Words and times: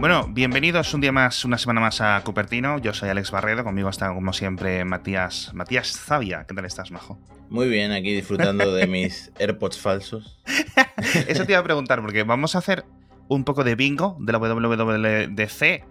Bueno, 0.00 0.28
bienvenidos 0.28 0.94
un 0.94 1.00
día 1.00 1.10
más, 1.10 1.44
una 1.44 1.58
semana 1.58 1.80
más 1.80 2.00
a 2.00 2.22
Cupertino. 2.22 2.78
Yo 2.78 2.94
soy 2.94 3.08
Alex 3.08 3.32
Barredo, 3.32 3.64
conmigo 3.64 3.88
está 3.88 4.14
como 4.14 4.32
siempre 4.32 4.84
Matías, 4.84 5.52
Matías 5.54 5.90
Zavia. 5.98 6.44
¿Qué 6.46 6.54
tal 6.54 6.64
estás, 6.66 6.92
Majo? 6.92 7.18
Muy 7.50 7.68
bien, 7.68 7.90
aquí 7.90 8.14
disfrutando 8.14 8.72
de 8.72 8.86
mis 8.86 9.32
AirPods 9.40 9.80
falsos. 9.80 10.40
Eso 11.26 11.44
te 11.44 11.52
iba 11.52 11.58
a 11.58 11.64
preguntar, 11.64 12.00
porque 12.00 12.22
vamos 12.22 12.54
a 12.54 12.58
hacer 12.58 12.84
un 13.26 13.42
poco 13.42 13.64
de 13.64 13.74
bingo 13.74 14.16
de 14.20 14.32
la 14.32 14.38
WWDC. 14.38 15.84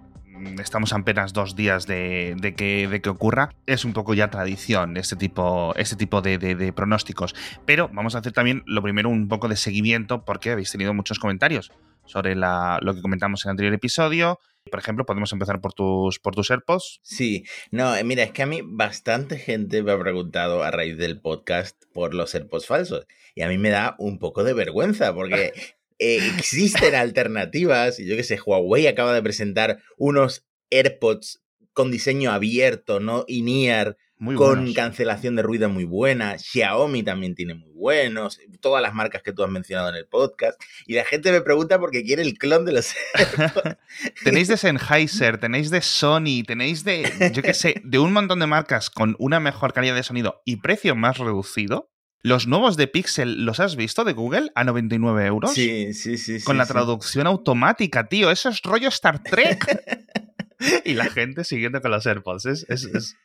Estamos 0.61 0.93
apenas 0.93 1.33
dos 1.33 1.57
días 1.57 1.85
de, 1.85 2.53
que, 2.55 2.87
de 2.87 3.01
que 3.01 3.09
ocurra. 3.09 3.49
Es 3.65 3.83
un 3.83 3.91
poco 3.91 4.13
ya 4.13 4.29
tradición 4.29 4.95
este 4.95 5.17
tipo, 5.17 5.75
este 5.75 5.97
tipo 5.97 6.21
de, 6.21 6.37
de 6.37 6.71
pronósticos. 6.71 7.35
Pero 7.65 7.89
vamos 7.91 8.15
a 8.15 8.19
hacer 8.19 8.31
también 8.31 8.63
lo 8.67 8.81
primero 8.81 9.09
un 9.09 9.27
poco 9.27 9.49
de 9.49 9.57
seguimiento 9.57 10.23
porque 10.23 10.51
habéis 10.51 10.71
tenido 10.71 10.93
muchos 10.93 11.19
comentarios 11.19 11.73
sobre 12.07 12.35
lo 12.35 12.95
que 12.95 13.01
comentamos 13.01 13.45
en 13.45 13.49
el 13.49 13.51
anterior 13.51 13.73
episodio. 13.73 14.39
Por 14.69 14.79
ejemplo, 14.79 15.05
podemos 15.05 15.31
empezar 15.31 15.61
por 15.61 15.73
tus, 15.73 16.19
por 16.19 16.35
tus 16.35 16.51
AirPods. 16.51 16.99
Sí, 17.03 17.45
no, 17.71 17.95
eh, 17.95 18.03
mira, 18.03 18.23
es 18.23 18.31
que 18.31 18.43
a 18.43 18.47
mí 18.47 18.61
bastante 18.63 19.37
gente 19.37 19.81
me 19.83 19.91
ha 19.91 19.99
preguntado 19.99 20.63
a 20.63 20.71
raíz 20.71 20.97
del 20.97 21.21
podcast 21.21 21.81
por 21.93 22.13
los 22.13 22.33
AirPods 22.35 22.65
falsos. 22.65 23.05
Y 23.35 23.43
a 23.43 23.47
mí 23.47 23.57
me 23.57 23.69
da 23.69 23.95
un 23.99 24.19
poco 24.19 24.43
de 24.43 24.53
vergüenza 24.53 25.13
porque 25.13 25.53
eh, 25.99 26.19
existen 26.35 26.95
alternativas. 26.95 27.99
Y 27.99 28.07
yo 28.07 28.15
que 28.15 28.23
sé, 28.23 28.39
Huawei 28.43 28.87
acaba 28.87 29.13
de 29.13 29.23
presentar 29.23 29.79
unos 29.97 30.45
AirPods 30.69 31.43
con 31.77 31.91
diseño 31.91 32.31
abierto, 32.31 32.99
¿no? 32.99 33.23
In-ear, 33.27 33.97
con 34.35 34.73
cancelación 34.73 35.35
de 35.35 35.43
ruido 35.43 35.69
muy 35.69 35.83
buena. 35.83 36.39
Xiaomi 36.39 37.03
también 37.03 37.35
tiene 37.35 37.53
muy 37.53 37.69
buenos. 37.69 38.39
Todas 38.61 38.81
las 38.81 38.95
marcas 38.95 39.21
que 39.21 39.31
tú 39.31 39.43
has 39.43 39.51
mencionado 39.51 39.89
en 39.89 39.95
el 39.95 40.07
podcast. 40.07 40.59
Y 40.87 40.95
la 40.95 41.05
gente 41.05 41.31
me 41.31 41.41
pregunta 41.41 41.77
porque 41.79 42.03
quiere 42.03 42.23
el 42.23 42.35
clon 42.39 42.65
de 42.65 42.71
los 42.71 42.95
Tenéis 44.23 44.47
de 44.47 44.57
Sennheiser, 44.57 45.37
tenéis 45.37 45.69
de 45.69 45.81
Sony, 45.81 46.41
tenéis 46.47 46.83
de, 46.83 47.31
yo 47.31 47.43
qué 47.43 47.53
sé, 47.53 47.79
de 47.83 47.99
un 47.99 48.11
montón 48.11 48.39
de 48.39 48.47
marcas 48.47 48.89
con 48.89 49.15
una 49.19 49.39
mejor 49.39 49.71
calidad 49.71 49.93
de 49.93 50.01
sonido 50.01 50.41
y 50.45 50.55
precio 50.55 50.95
más 50.95 51.19
reducido. 51.19 51.91
Los 52.23 52.47
nuevos 52.47 52.75
de 52.75 52.87
Pixel, 52.87 53.45
¿los 53.45 53.59
has 53.59 53.75
visto 53.75 54.03
de 54.03 54.13
Google 54.13 54.51
a 54.55 54.63
99 54.63 55.27
euros? 55.27 55.53
Sí, 55.53 55.93
sí, 55.93 56.17
sí. 56.17 56.41
Con 56.41 56.57
la 56.57 56.65
traducción 56.65 57.27
automática, 57.27 58.09
tío. 58.09 58.31
Eso 58.31 58.49
es 58.49 58.63
rollo 58.63 58.87
Star 58.87 59.21
Trek. 59.21 60.17
y 60.85 60.93
la 60.93 61.05
gente 61.09 61.43
siguiendo 61.43 61.81
con 61.81 61.91
los 61.91 62.05
AirPods. 62.05 62.45
Es, 62.45 63.15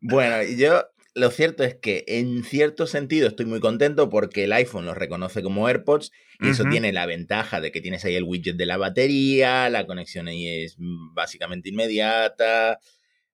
Bueno, 0.00 0.42
yo 0.42 0.84
lo 1.14 1.30
cierto 1.30 1.62
es 1.62 1.74
que 1.74 2.04
en 2.06 2.42
cierto 2.42 2.86
sentido 2.86 3.28
estoy 3.28 3.46
muy 3.46 3.60
contento 3.60 4.08
porque 4.08 4.44
el 4.44 4.52
iPhone 4.52 4.86
los 4.86 4.96
reconoce 4.96 5.42
como 5.42 5.66
AirPods 5.68 6.10
y 6.40 6.48
eso 6.48 6.64
tiene 6.70 6.92
la 6.92 7.06
ventaja 7.06 7.60
de 7.60 7.70
que 7.70 7.80
tienes 7.80 8.04
ahí 8.04 8.16
el 8.16 8.24
widget 8.24 8.56
de 8.56 8.66
la 8.66 8.78
batería, 8.78 9.70
la 9.70 9.86
conexión 9.86 10.26
ahí 10.26 10.48
es 10.48 10.76
básicamente 10.78 11.68
inmediata. 11.68 12.80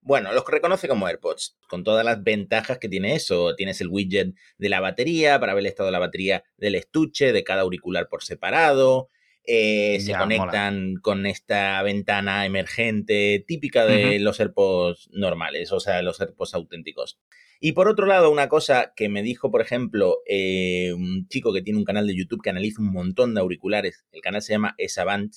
Bueno, 0.01 0.33
los 0.33 0.45
reconoce 0.47 0.89
como 0.89 1.07
AirPods, 1.07 1.57
con 1.69 1.85
todas 1.85 2.05
las 2.05 2.23
ventajas 2.23 2.79
que 2.79 2.89
tiene 2.89 3.15
eso. 3.15 3.55
Tienes 3.57 3.81
el 3.81 3.89
widget 3.89 4.35
de 4.57 4.69
la 4.69 4.81
batería 4.81 5.39
para 5.39 5.55
ver 5.55 5.61
el 5.61 5.67
estado 5.67 5.89
de 5.89 5.93
la 5.93 5.99
batería 5.99 6.45
del 6.57 6.75
estuche, 6.75 7.33
de 7.33 7.45
cada 7.45 7.63
auricular 7.63 8.09
por 8.09 8.23
separado. 8.23 9.09
Eh, 9.51 10.01
se 10.01 10.13
conectan 10.13 10.97
con 10.97 11.25
esta 11.25 11.83
ventana 11.83 12.45
emergente 12.45 13.43
típica 13.49 13.87
de 13.87 14.19
los 14.19 14.39
AirPods 14.41 15.09
normales, 15.11 15.73
o 15.73 15.81
sea, 15.81 16.03
los 16.03 16.21
AirPods 16.21 16.53
auténticos. 16.53 17.19
Y 17.59 17.73
por 17.73 17.89
otro 17.89 18.05
lado, 18.05 18.31
una 18.31 18.51
cosa 18.51 18.93
que 18.95 19.09
me 19.09 19.23
dijo, 19.23 19.51
por 19.51 19.63
ejemplo, 19.63 20.19
eh, 20.27 20.93
un 20.93 21.27
chico 21.29 21.55
que 21.55 21.63
tiene 21.63 21.79
un 21.79 21.87
canal 21.87 22.07
de 22.07 22.15
YouTube 22.15 22.43
que 22.43 22.51
analiza 22.51 22.83
un 22.83 22.93
montón 22.93 23.35
de 23.35 23.41
auriculares, 23.41 24.05
el 24.13 24.21
canal 24.21 24.43
se 24.43 24.53
llama 24.53 24.75
Esavant, 24.77 25.33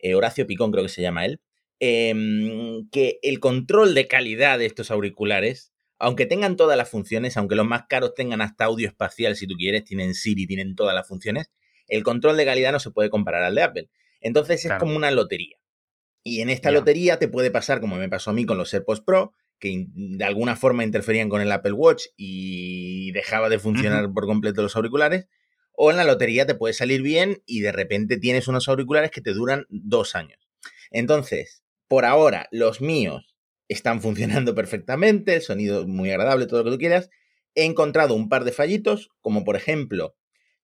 eh, 0.00 0.14
Horacio 0.14 0.46
Picón 0.46 0.70
creo 0.70 0.84
que 0.84 0.90
se 0.90 1.00
llama 1.00 1.24
él, 1.24 1.40
em, 1.80 2.86
que 2.90 3.18
el 3.22 3.40
control 3.40 3.94
de 3.94 4.06
calidad 4.06 4.58
de 4.58 4.66
estos 4.66 4.90
auriculares, 4.90 5.72
aunque 5.98 6.26
tengan 6.26 6.56
todas 6.56 6.76
las 6.76 6.90
funciones, 6.90 7.38
aunque 7.38 7.56
los 7.56 7.66
más 7.66 7.84
caros 7.88 8.12
tengan 8.12 8.42
hasta 8.42 8.66
audio 8.66 8.86
espacial 8.86 9.34
si 9.34 9.46
tú 9.46 9.54
quieres, 9.54 9.84
tienen 9.84 10.12
Siri, 10.12 10.46
tienen 10.46 10.74
todas 10.74 10.94
las 10.94 11.08
funciones, 11.08 11.50
el 11.88 12.02
control 12.02 12.36
de 12.36 12.44
calidad 12.44 12.72
no 12.72 12.80
se 12.80 12.90
puede 12.90 13.10
comparar 13.10 13.42
al 13.42 13.54
de 13.54 13.62
Apple. 13.62 13.90
Entonces 14.20 14.64
es 14.64 14.72
como 14.74 14.96
una 14.96 15.10
lotería. 15.10 15.56
Y 16.22 16.40
en 16.40 16.50
esta 16.50 16.72
lotería 16.72 17.18
te 17.18 17.28
puede 17.28 17.52
pasar, 17.52 17.80
como 17.80 17.96
me 17.96 18.08
pasó 18.08 18.30
a 18.30 18.32
mí 18.32 18.44
con 18.44 18.58
los 18.58 18.74
AirPods 18.74 19.00
Pro, 19.00 19.32
que 19.60 19.86
de 19.88 20.24
alguna 20.24 20.56
forma 20.56 20.82
interferían 20.84 21.28
con 21.28 21.40
el 21.40 21.52
Apple 21.52 21.72
Watch 21.72 22.06
y 22.16 23.12
dejaba 23.12 23.48
de 23.48 23.58
funcionar 23.58 24.12
por 24.12 24.26
completo 24.26 24.62
los 24.62 24.74
auriculares. 24.74 25.28
O 25.72 25.90
en 25.90 25.96
la 25.98 26.04
lotería 26.04 26.46
te 26.46 26.54
puede 26.54 26.74
salir 26.74 27.02
bien 27.02 27.42
y 27.46 27.60
de 27.60 27.70
repente 27.70 28.16
tienes 28.16 28.48
unos 28.48 28.68
auriculares 28.68 29.10
que 29.10 29.20
te 29.20 29.34
duran 29.34 29.66
dos 29.68 30.16
años. 30.16 30.48
Entonces, 30.90 31.62
por 31.86 32.04
ahora, 32.04 32.48
los 32.50 32.80
míos 32.80 33.36
están 33.68 34.00
funcionando 34.02 34.54
perfectamente, 34.54 35.36
el 35.36 35.42
sonido 35.42 35.82
es 35.82 35.86
muy 35.86 36.10
agradable, 36.10 36.46
todo 36.46 36.60
lo 36.60 36.64
que 36.64 36.70
tú 36.72 36.78
quieras. 36.78 37.10
He 37.54 37.64
encontrado 37.64 38.14
un 38.14 38.28
par 38.28 38.44
de 38.44 38.52
fallitos, 38.52 39.10
como 39.20 39.44
por 39.44 39.56
ejemplo 39.56 40.16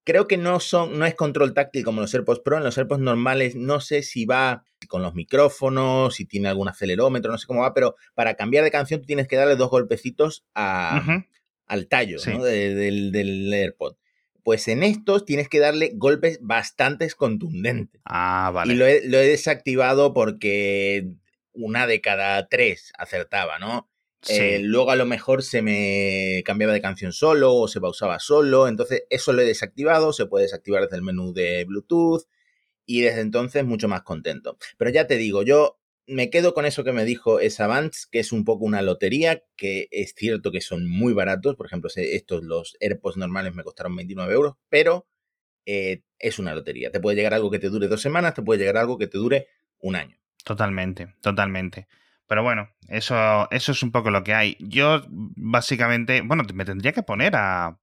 Creo 0.05 0.27
que 0.27 0.37
no 0.37 0.59
son, 0.59 0.99
no 0.99 1.07
es 1.07 1.15
control 1.15 1.55
táctil 1.55 1.85
como 1.85 2.01
los 2.01 2.13
AirPods 2.13 2.41
Pro. 2.41 2.57
En 2.57 2.65
los 2.65 2.77
AirPods 2.77 3.01
normales 3.01 3.55
no 3.55 3.81
sé 3.81 4.03
si 4.03 4.25
va 4.25 4.65
con 4.89 5.03
los 5.03 5.15
micrófonos, 5.15 6.17
si 6.17 6.25
tiene 6.25 6.49
algún 6.49 6.69
acelerómetro, 6.69 7.31
no 7.31 7.39
sé 7.39 7.47
cómo 7.47 7.61
va, 7.61 7.73
pero 7.73 7.95
para 8.15 8.35
cambiar 8.35 8.65
de 8.65 8.71
canción 8.71 9.01
tú 9.01 9.07
tienes 9.07 9.29
que 9.29 9.37
darle 9.37 9.57
dos 9.57 9.71
golpecitos 9.71 10.45
al 10.55 11.87
tallo 11.89 12.21
del, 12.21 13.13
del 13.13 13.53
AirPod. 13.53 13.95
Pues 14.43 14.67
en 14.67 14.83
estos 14.83 15.25
tienes 15.25 15.49
que 15.49 15.61
darle 15.61 15.93
golpes 15.95 16.41
bastante 16.43 17.09
contundentes. 17.11 18.01
Ah, 18.05 18.51
vale. 18.53 18.75
Y 18.75 18.77
lo 18.77 18.87
he, 18.87 19.07
lo 19.07 19.19
he 19.19 19.29
desactivado 19.29 20.13
porque 20.13 21.15
una 21.53 21.87
de 21.87 22.01
cada 22.01 22.49
tres 22.49 22.93
acertaba, 22.99 23.61
¿no? 23.61 23.89
Eh, 24.29 24.61
luego 24.63 24.91
a 24.91 24.97
lo 24.97 25.05
mejor 25.05 25.43
se 25.43 25.63
me 25.63 26.43
cambiaba 26.45 26.73
de 26.73 26.81
canción 26.81 27.13
solo 27.13 27.55
o 27.55 27.69
se 27.69 27.81
pausaba 27.81 28.19
solo. 28.19 28.69
Entonces 28.69 29.05
eso 29.11 29.33
lo 29.33 29.43
he 29.43 29.47
desactivado. 29.47 30.13
Se 30.13 30.27
puede 30.27 30.45
desactivar 30.45 30.83
desde 30.83 30.97
el 30.97 31.03
menú 31.03 31.33
de 31.33 31.65
Bluetooth. 31.65 32.25
Y 32.85 33.03
desde 33.03 33.21
entonces 33.21 33.65
mucho 33.65 33.89
más 33.89 34.03
contento. 34.03 34.59
Pero 34.77 34.91
ya 34.91 35.07
te 35.07 35.17
digo, 35.17 35.43
yo 35.43 35.79
me 36.07 36.31
quedo 36.31 36.53
con 36.53 36.67
eso 36.67 36.85
que 36.85 36.93
me 36.93 37.05
dijo 37.05 37.39
Savants, 37.49 38.07
que 38.07 38.19
es 38.19 38.33
un 38.33 38.45
poco 38.45 38.65
una 38.65 38.83
lotería, 38.83 39.45
que 39.57 39.89
es 39.91 40.15
cierto 40.17 40.51
que 40.51 40.61
son 40.61 40.89
muy 40.89 41.13
baratos. 41.13 41.57
Por 41.57 41.67
ejemplo, 41.67 41.91
estos, 41.95 42.43
los 42.43 42.77
AirPods 42.81 43.17
normales 43.17 43.55
me 43.55 43.63
costaron 43.63 43.95
29 43.97 44.35
euros, 44.35 44.55
pero 44.69 45.07
eh, 45.65 46.03
es 46.19 46.39
una 46.39 46.55
lotería. 46.55 46.91
Te 46.91 47.01
puede 47.01 47.17
llegar 47.17 47.35
algo 47.35 47.51
que 47.51 47.59
te 47.59 47.69
dure 47.69 47.89
dos 47.89 48.03
semanas, 48.03 48.35
te 48.35 48.43
puede 48.43 48.61
llegar 48.61 48.79
algo 48.79 48.99
que 48.99 49.07
te 49.07 49.19
dure 49.19 49.49
un 49.79 49.97
año. 49.97 50.19
Totalmente, 50.45 51.15
totalmente. 51.21 51.87
Pero 52.33 52.45
bueno, 52.45 52.71
eso, 52.89 53.47
eso 53.51 53.73
es 53.73 53.83
un 53.83 53.93
poco 53.93 54.11
lo 54.11 54.25
que 54.25 54.33
hay. 54.33 54.57
Yo 54.59 55.03
básicamente, 55.11 56.23
bueno, 56.23 56.45
me 56.55 56.65
tendría 56.65 56.93
que 56.93 57.03
poner 57.03 57.37
a, 57.37 57.79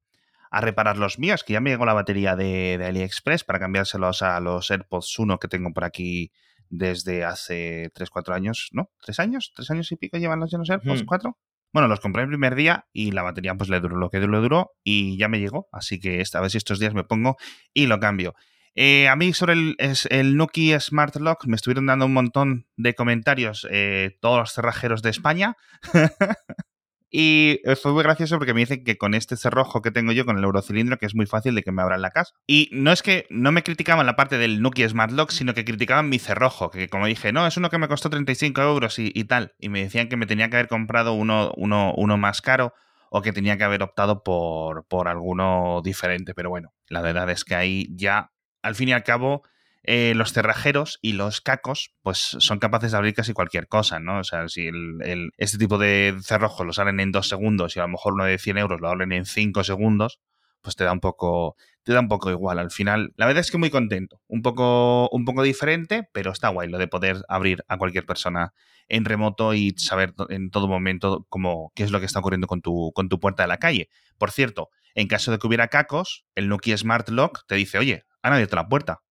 a 0.50 0.62
reparar 0.62 0.98
los 0.98 1.20
míos, 1.20 1.44
que 1.44 1.54
ya 1.54 1.60
me 1.62 1.70
llegó 1.70 1.86
la 1.86 1.94
batería 1.94 2.36
de, 2.36 2.84
AliExpress 2.84 3.44
para 3.44 3.60
cambiárselos 3.60 4.24
a 4.24 4.40
los 4.40 4.72
AirPods 4.72 5.20
1 5.20 5.38
que 5.38 5.50
tengo 5.50 5.72
por 5.72 5.84
aquí 5.84 6.32
desde 6.68 7.26
hace 7.26 7.92
3-4 7.94 8.34
años, 8.34 8.70
¿no? 8.72 8.90
¿3 9.06 9.20
años? 9.20 9.54
¿3 9.56 9.70
años 9.70 9.92
y 9.92 9.98
pico 9.98 10.18
llevan 10.18 10.40
los 10.40 10.52
AirPods? 10.52 11.06
¿4? 11.06 11.36
Bueno, 11.72 11.88
los 11.88 12.00
compré 12.00 12.24
el 12.24 12.30
primer 12.30 12.56
día 12.56 12.88
y 12.92 13.12
la 13.12 13.22
batería 13.22 13.54
pues 13.54 13.70
le 13.70 13.80
duró 13.80 13.98
lo 13.98 14.10
que 14.10 14.20
le 14.20 14.26
duró 14.26 14.72
y 14.84 15.16
ya 15.20 15.28
me 15.28 15.40
llegó, 15.40 15.70
así 15.72 16.00
que 16.00 16.22
esta 16.22 16.42
vez 16.42 16.56
estos 16.56 16.80
días 16.80 16.96
me 16.96 17.04
pongo 17.04 17.38
y 17.72 17.86
lo 17.86 18.00
cambio. 18.00 18.34
Eh, 18.82 19.10
a 19.10 19.18
mí 19.18 19.34
sobre 19.34 19.56
el, 19.56 19.76
el 20.10 20.38
Nuki 20.38 20.72
Smart 20.80 21.14
Lock 21.18 21.46
me 21.48 21.58
estuvieron 21.58 21.86
dando 21.88 22.06
un 22.06 22.14
montón 22.14 22.66
de 22.78 22.96
comentarios 22.96 23.68
eh, 23.70 24.18
todos 24.22 24.40
los 24.40 24.54
cerrajeros 24.54 25.02
de 25.02 25.10
España. 25.10 25.58
y 27.12 27.60
fue 27.82 27.92
muy 27.92 28.04
gracioso 28.04 28.38
porque 28.38 28.54
me 28.54 28.62
dicen 28.62 28.86
que 28.86 28.98
con 28.98 29.16
este 29.16 29.36
cerrojo 29.36 29.82
que 29.82 29.92
tengo 29.92 30.14
yo, 30.14 30.26
con 30.26 30.38
el 30.38 30.46
eurocilindro, 30.46 30.98
que 30.98 31.08
es 31.08 31.14
muy 31.14 31.26
fácil 31.26 31.56
de 31.56 31.64
que 31.64 31.74
me 31.74 31.82
abran 31.82 32.02
la 32.02 32.12
casa. 32.12 32.36
Y 32.48 32.70
no 32.72 32.94
es 32.94 33.04
que 33.04 33.28
no 33.30 33.52
me 33.52 33.64
criticaban 33.64 34.06
la 34.06 34.16
parte 34.16 34.38
del 34.38 34.62
Nuki 34.62 34.88
Smart 34.88 35.12
Lock, 35.12 35.32
sino 35.32 35.54
que 35.54 35.66
criticaban 35.66 36.08
mi 36.08 36.18
cerrojo, 36.18 36.70
que 36.70 36.88
como 36.88 37.06
dije, 37.06 37.34
no, 37.34 37.46
es 37.46 37.58
uno 37.58 37.70
que 37.70 37.80
me 37.80 37.90
costó 37.90 38.10
35 38.10 38.62
euros 38.62 38.98
y, 38.98 39.12
tal. 39.26 39.56
Y 39.60 39.68
me 39.68 39.84
decían 39.84 40.08
que 40.08 40.16
me 40.16 40.26
tenía 40.26 40.50
que 40.50 40.56
haber 40.56 40.70
comprado 40.70 41.12
uno, 41.12 41.52
uno, 41.58 41.94
uno 41.98 42.18
más 42.18 42.42
caro 42.42 42.74
o 43.12 43.22
que 43.22 43.34
tenía 43.34 43.58
que 43.58 43.66
haber 43.66 43.84
optado 43.84 44.24
por, 44.24 44.86
por 44.88 45.10
alguno 45.10 45.82
diferente. 45.84 46.34
Pero 46.34 46.50
bueno, 46.50 46.72
la 46.88 47.02
verdad 47.02 47.30
es 47.30 47.44
que 47.44 47.56
ahí 47.56 47.90
ya 47.94 48.32
al 48.62 48.76
fin 48.76 48.90
y 48.90 48.94
al 48.94 49.04
cabo, 49.04 49.44
eh, 49.84 50.14
los 50.16 50.34
cerrajeros 50.34 51.00
y 51.02 51.14
los 51.14 51.42
cacos, 51.42 51.96
pues 52.02 52.18
son 52.18 52.60
capaces 52.60 52.92
de 52.92 52.98
abrir 52.98 53.14
casi 53.14 53.34
cualquier 53.34 53.68
cosa, 53.68 54.00
¿no? 54.00 54.20
O 54.20 54.24
sea, 54.24 54.48
si 54.50 54.68
el, 54.68 55.32
este 55.38 55.58
tipo 55.58 55.78
de 55.78 56.18
cerrojos 56.22 56.66
los 56.66 56.80
abren 56.80 57.00
en 57.00 57.12
dos 57.12 57.30
segundos 57.30 57.76
y 57.76 57.80
a 57.80 57.84
lo 57.84 57.90
mejor 57.90 58.14
uno 58.14 58.26
de 58.26 58.38
100 58.38 58.58
euros 58.58 58.82
lo 58.82 58.90
abren 58.90 59.12
en 59.14 59.26
cinco 59.26 59.64
segundos, 59.64 60.20
pues 60.62 60.76
te 60.76 60.84
da 60.84 60.92
un 60.92 61.00
poco, 61.00 61.56
te 61.84 61.94
da 61.94 62.02
un 62.02 62.10
poco 62.10 62.30
igual. 62.30 62.60
Al 62.60 62.72
final, 62.72 63.14
la 63.16 63.26
verdad 63.26 63.42
es 63.42 63.52
que 63.52 63.58
muy 63.58 63.70
contento. 63.70 64.22
Un 64.28 64.42
poco, 64.42 65.10
un 65.12 65.26
poco 65.26 65.44
diferente, 65.44 66.10
pero 66.14 66.32
está 66.32 66.50
guay 66.50 66.70
lo 66.70 66.78
de 66.78 66.88
poder 66.88 67.24
abrir 67.30 67.64
a 67.68 67.78
cualquier 67.78 68.06
persona 68.06 68.54
en 68.90 69.06
remoto 69.06 69.54
y 69.54 69.72
saber 69.78 70.14
en 70.30 70.50
todo 70.50 70.68
momento 70.68 71.26
cómo, 71.30 71.72
qué 71.76 71.84
es 71.84 71.92
lo 71.92 72.00
que 72.00 72.06
está 72.06 72.20
ocurriendo 72.20 72.48
con 72.48 72.62
tu, 72.62 72.92
con 72.94 73.08
tu 73.08 73.20
puerta 73.20 73.44
de 73.44 73.48
la 73.48 73.58
calle. 73.58 73.90
Por 74.18 74.32
cierto, 74.32 74.70
en 74.96 75.08
caso 75.08 75.32
de 75.32 75.38
que 75.38 75.48
hubiera 75.48 75.68
cacos, 75.68 76.26
el 76.36 76.50
Nokia 76.50 76.78
Smart 76.78 77.08
Lock 77.10 77.46
te 77.48 77.56
dice, 77.56 77.78
oye, 77.78 78.04
han 78.22 78.34
abierto 78.34 78.56
la 78.56 78.68
puerta. 78.68 79.02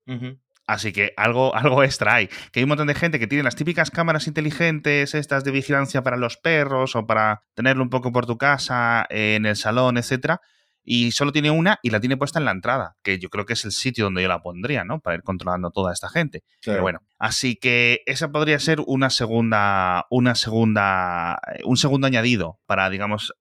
Así 0.68 0.92
que 0.92 1.14
algo, 1.16 1.54
algo 1.56 1.82
extra 1.82 2.14
hay. 2.14 2.28
Que 2.52 2.60
hay 2.60 2.64
un 2.64 2.68
montón 2.68 2.86
de 2.86 2.94
gente 2.94 3.18
que 3.18 3.26
tiene 3.26 3.42
las 3.42 3.56
típicas 3.56 3.90
cámaras 3.90 4.28
inteligentes, 4.28 5.14
estas 5.14 5.42
de 5.42 5.50
vigilancia 5.50 6.02
para 6.02 6.16
los 6.16 6.36
perros 6.36 6.94
o 6.94 7.06
para 7.06 7.42
tenerlo 7.54 7.82
un 7.82 7.90
poco 7.90 8.12
por 8.12 8.26
tu 8.26 8.38
casa, 8.38 9.06
en 9.08 9.46
el 9.46 9.56
salón, 9.56 9.96
etcétera. 9.96 10.40
Y 10.84 11.12
solo 11.12 11.32
tiene 11.32 11.50
una 11.50 11.78
y 11.82 11.90
la 11.90 12.00
tiene 12.00 12.16
puesta 12.16 12.38
en 12.38 12.46
la 12.46 12.50
entrada, 12.50 12.96
que 13.02 13.18
yo 13.18 13.28
creo 13.28 13.44
que 13.44 13.52
es 13.52 13.64
el 13.66 13.72
sitio 13.72 14.04
donde 14.04 14.22
yo 14.22 14.28
la 14.28 14.40
pondría, 14.40 14.84
¿no? 14.84 15.00
Para 15.00 15.16
ir 15.16 15.22
controlando 15.22 15.70
toda 15.70 15.92
esta 15.92 16.08
gente. 16.08 16.44
Pero 16.64 16.80
bueno, 16.80 17.00
así 17.18 17.56
que 17.56 18.00
esa 18.06 18.30
podría 18.32 18.58
ser 18.58 18.78
una 18.86 19.10
segunda, 19.10 20.06
una 20.08 20.34
segunda, 20.34 21.40
un 21.64 21.76
segundo 21.76 22.06
añadido 22.06 22.58
para, 22.64 22.88
digamos, 22.88 23.34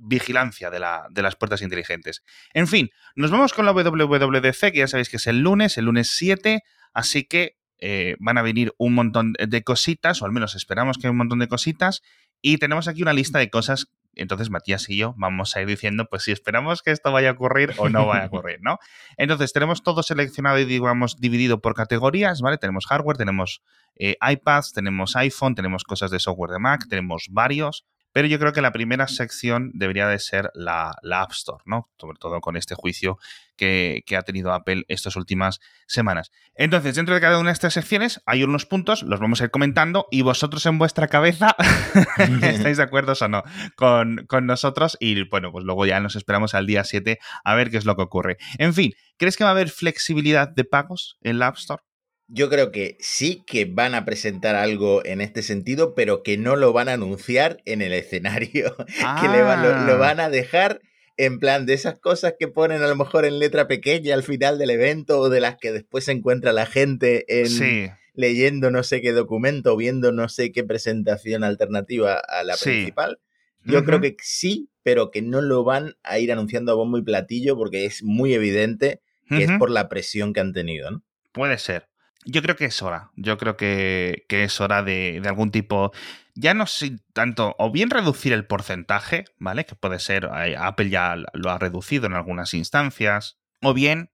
vigilancia 0.00 0.70
de, 0.70 0.80
la, 0.80 1.06
de, 1.10 1.22
las 1.22 1.36
puertas 1.36 1.62
inteligentes. 1.62 2.22
En 2.54 2.66
fin, 2.66 2.90
nos 3.14 3.30
vamos 3.30 3.52
con 3.52 3.66
la 3.66 3.72
WWDC, 3.72 4.72
que 4.72 4.78
ya 4.78 4.88
sabéis 4.88 5.08
que 5.08 5.16
es 5.18 5.26
el 5.26 5.40
lunes, 5.40 5.78
el 5.78 5.84
lunes 5.84 6.10
7, 6.12 6.62
así 6.92 7.24
que 7.24 7.56
eh, 7.78 8.16
van 8.18 8.38
a 8.38 8.42
venir 8.42 8.74
un 8.78 8.94
montón 8.94 9.32
de 9.32 9.62
cositas, 9.62 10.20
o 10.20 10.26
al 10.26 10.32
menos 10.32 10.54
esperamos 10.54 10.98
que 10.98 11.08
un 11.08 11.16
montón 11.16 11.38
de 11.38 11.48
cositas, 11.48 12.02
y 12.42 12.58
tenemos 12.58 12.88
aquí 12.88 13.02
una 13.02 13.12
lista 13.12 13.38
de 13.38 13.50
cosas. 13.50 13.86
Entonces 14.14 14.50
Matías 14.50 14.88
y 14.90 14.96
yo 14.96 15.14
vamos 15.16 15.54
a 15.54 15.62
ir 15.62 15.68
diciendo, 15.68 16.06
pues 16.10 16.24
si 16.24 16.32
esperamos 16.32 16.82
que 16.82 16.90
esto 16.90 17.12
vaya 17.12 17.30
a 17.30 17.32
ocurrir 17.32 17.74
o 17.76 17.88
no 17.88 18.06
vaya 18.06 18.24
a 18.24 18.26
ocurrir, 18.26 18.58
¿no? 18.60 18.78
Entonces 19.16 19.52
tenemos 19.52 19.82
todo 19.82 20.02
seleccionado 20.02 20.58
y 20.58 20.64
digamos 20.64 21.16
dividido 21.18 21.60
por 21.60 21.74
categorías, 21.74 22.40
¿vale? 22.40 22.58
Tenemos 22.58 22.86
hardware, 22.86 23.16
tenemos 23.16 23.62
eh, 23.94 24.16
iPads, 24.20 24.72
tenemos 24.72 25.14
iPhone, 25.14 25.54
tenemos 25.54 25.84
cosas 25.84 26.10
de 26.10 26.18
software 26.18 26.50
de 26.50 26.58
Mac, 26.58 26.86
tenemos 26.88 27.28
varios, 27.30 27.86
pero 28.12 28.28
yo 28.28 28.38
creo 28.38 28.52
que 28.52 28.60
la 28.60 28.72
primera 28.72 29.08
sección 29.08 29.70
debería 29.74 30.08
de 30.08 30.18
ser 30.18 30.50
la, 30.54 30.96
App 31.12 31.32
Store, 31.32 31.62
¿no? 31.66 31.90
Sobre 31.98 32.18
todo 32.18 32.40
con 32.40 32.56
este 32.56 32.74
juicio 32.74 33.18
que, 33.56 34.02
ha 34.16 34.22
tenido 34.22 34.52
Apple 34.52 34.84
estas 34.88 35.16
últimas 35.16 35.60
semanas. 35.86 36.30
Entonces, 36.54 36.94
dentro 36.94 37.14
de 37.14 37.20
cada 37.20 37.38
una 37.38 37.50
de 37.50 37.54
estas 37.54 37.74
secciones 37.74 38.22
hay 38.26 38.42
unos 38.42 38.66
puntos, 38.66 39.02
los 39.02 39.20
vamos 39.20 39.40
a 39.40 39.44
ir 39.44 39.50
comentando 39.50 40.06
y 40.10 40.22
vosotros 40.22 40.64
en 40.66 40.78
vuestra 40.78 41.08
cabeza 41.08 41.54
estáis 42.42 42.78
de 42.78 42.82
acuerdo 42.82 43.12
o 43.20 43.28
no 43.28 43.42
con, 43.76 44.24
con 44.26 44.46
nosotros 44.46 44.96
y 45.00 45.28
bueno, 45.28 45.52
pues 45.52 45.64
luego 45.64 45.86
ya 45.86 46.00
nos 46.00 46.16
esperamos 46.16 46.54
al 46.54 46.66
día 46.66 46.84
7 46.84 47.18
a 47.44 47.54
ver 47.54 47.70
qué 47.70 47.76
es 47.76 47.84
lo 47.84 47.96
que 47.96 48.02
ocurre. 48.02 48.38
En 48.58 48.74
fin, 48.74 48.92
¿crees 49.16 49.36
que 49.36 49.44
va 49.44 49.50
a 49.50 49.52
haber 49.52 49.68
flexibilidad 49.68 50.48
de 50.48 50.64
pagos 50.64 51.18
en 51.22 51.38
la 51.38 51.48
App 51.48 51.56
Store? 51.56 51.82
Yo 52.32 52.48
creo 52.48 52.70
que 52.70 52.96
sí 53.00 53.42
que 53.46 53.64
van 53.64 53.94
a 53.94 54.04
presentar 54.04 54.54
algo 54.54 55.04
en 55.04 55.20
este 55.20 55.42
sentido, 55.42 55.94
pero 55.94 56.22
que 56.22 56.38
no 56.38 56.54
lo 56.54 56.72
van 56.72 56.88
a 56.88 56.92
anunciar 56.92 57.60
en 57.64 57.82
el 57.82 57.92
escenario. 57.92 58.76
que 59.20 59.26
lo, 59.26 59.48
ah. 59.48 59.96
van 59.98 60.20
a 60.20 60.30
dejar 60.30 60.80
en 61.16 61.38
plan 61.38 61.66
de 61.66 61.74
esas 61.74 61.98
cosas 61.98 62.34
que 62.38 62.48
ponen 62.48 62.82
a 62.82 62.88
lo 62.88 62.96
mejor 62.96 63.24
en 63.24 63.38
letra 63.38 63.66
pequeña 63.66 64.14
al 64.14 64.22
final 64.22 64.58
del 64.58 64.70
evento 64.70 65.18
o 65.18 65.28
de 65.28 65.40
las 65.40 65.56
que 65.56 65.72
después 65.72 66.04
se 66.04 66.12
encuentra 66.12 66.52
la 66.52 66.66
gente 66.66 67.24
en, 67.28 67.92
leyendo 68.14 68.70
no 68.70 68.82
sé 68.82 69.00
qué 69.00 69.12
documento, 69.12 69.76
viendo 69.76 70.12
no 70.12 70.28
sé 70.28 70.52
qué 70.52 70.64
presentación 70.64 71.44
alternativa 71.44 72.14
a 72.14 72.44
la 72.44 72.56
principal. 72.56 73.18
Yo 73.64 73.84
creo 73.84 74.00
que 74.00 74.16
sí, 74.20 74.70
pero 74.82 75.10
que 75.10 75.20
no 75.20 75.42
lo 75.42 75.64
van 75.64 75.96
a 76.02 76.18
ir 76.18 76.32
anunciando 76.32 76.72
a 76.72 76.76
bombo 76.76 76.96
y 76.96 77.02
platillo 77.02 77.56
porque 77.56 77.84
es 77.84 78.02
muy 78.02 78.32
evidente 78.32 79.02
que 79.28 79.44
es 79.44 79.50
por 79.58 79.70
la 79.70 79.88
presión 79.88 80.32
que 80.32 80.40
han 80.40 80.52
tenido, 80.52 80.90
¿no? 80.90 81.04
Puede 81.32 81.58
ser. 81.58 81.89
Yo 82.26 82.42
creo 82.42 82.56
que 82.56 82.66
es 82.66 82.82
hora. 82.82 83.10
Yo 83.16 83.38
creo 83.38 83.56
que, 83.56 84.24
es 84.28 84.60
hora 84.60 84.82
de, 84.82 85.22
algún 85.24 85.50
tipo. 85.50 85.92
Ya 86.34 86.54
no 86.54 86.66
sé 86.66 86.98
tanto, 87.12 87.54
o 87.58 87.70
bien 87.70 87.90
reducir 87.90 88.32
el 88.32 88.46
porcentaje, 88.46 89.24
¿vale? 89.38 89.64
Que 89.66 89.74
puede 89.74 89.98
ser, 89.98 90.28
eh, 90.44 90.56
Apple 90.58 90.90
ya 90.90 91.16
lo 91.32 91.50
ha 91.50 91.58
reducido 91.58 92.06
en 92.06 92.14
algunas 92.14 92.54
instancias, 92.54 93.38
o 93.62 93.74
bien 93.74 94.10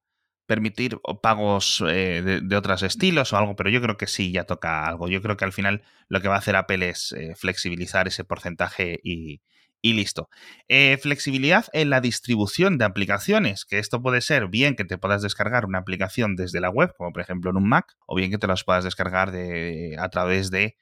permitir 0.46 0.98
pagos 1.22 1.82
eh, 1.88 2.40
de, 2.42 2.56
otros 2.56 2.82
estilos 2.82 3.32
o 3.32 3.36
algo, 3.36 3.56
pero 3.56 3.70
yo 3.70 3.82
creo 3.82 3.96
que 3.96 4.06
sí, 4.06 4.32
ya 4.32 4.44
toca 4.44 4.86
algo. 4.86 5.08
Yo 5.08 5.20
creo 5.22 5.36
que 5.36 5.44
al 5.44 5.52
final 5.52 5.82
lo 6.08 6.20
que 6.20 6.28
va 6.28 6.36
a 6.36 6.38
hacer 6.38 6.56
Apple 6.56 6.88
es 6.88 7.12
eh, 7.12 7.34
flexibilizar 7.36 8.08
ese 8.08 8.24
porcentaje 8.24 9.00
y, 9.02 9.42
y 9.82 9.92
listo. 9.92 10.28
Eh, 10.68 10.98
flexibilidad 11.00 11.66
en 11.72 11.90
la 11.90 12.00
distribución 12.00 12.78
de 12.78 12.84
aplicaciones, 12.84 13.64
que 13.64 13.78
esto 13.78 14.02
puede 14.02 14.20
ser 14.20 14.48
bien 14.48 14.74
que 14.74 14.84
te 14.84 14.98
puedas 14.98 15.22
descargar 15.22 15.64
una 15.66 15.78
aplicación 15.78 16.36
desde 16.36 16.60
la 16.60 16.70
web, 16.70 16.92
como 16.96 17.12
por 17.12 17.22
ejemplo 17.22 17.50
en 17.50 17.56
un 17.56 17.68
Mac, 17.68 17.96
o 18.06 18.16
bien 18.16 18.30
que 18.30 18.38
te 18.38 18.46
las 18.46 18.64
puedas 18.64 18.84
descargar 18.84 19.30
de, 19.30 19.96
a 19.98 20.08
través 20.08 20.50
de 20.50 20.76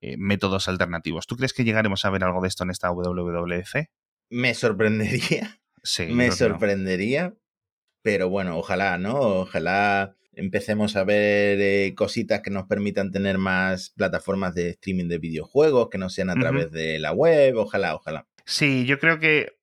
eh, 0.00 0.16
métodos 0.16 0.68
alternativos. 0.68 1.26
¿Tú 1.26 1.36
crees 1.36 1.52
que 1.52 1.64
llegaremos 1.64 2.04
a 2.04 2.10
ver 2.10 2.24
algo 2.24 2.40
de 2.40 2.48
esto 2.48 2.64
en 2.64 2.70
esta 2.70 2.90
WWDC? 2.90 3.90
Me 4.30 4.54
sorprendería. 4.54 5.60
Sí. 5.84 6.06
Me 6.06 6.32
sorprendería. 6.32 7.34
Pero 8.02 8.28
bueno, 8.28 8.58
ojalá, 8.58 8.98
¿no? 8.98 9.14
Ojalá 9.14 10.16
empecemos 10.38 10.94
a 10.94 11.04
ver 11.04 11.60
eh, 11.60 11.94
cositas 11.96 12.42
que 12.42 12.50
nos 12.50 12.66
permitan 12.66 13.10
tener 13.10 13.38
más 13.38 13.90
plataformas 13.90 14.54
de 14.54 14.70
streaming 14.70 15.08
de 15.08 15.18
videojuegos, 15.18 15.88
que 15.88 15.98
no 15.98 16.10
sean 16.10 16.30
a 16.30 16.34
través 16.34 16.70
de 16.70 16.98
la 17.00 17.12
web, 17.12 17.56
ojalá, 17.56 17.94
ojalá. 17.96 18.27
Sí, 18.50 18.86
yo 18.86 18.98
creo 18.98 19.20
que 19.20 19.58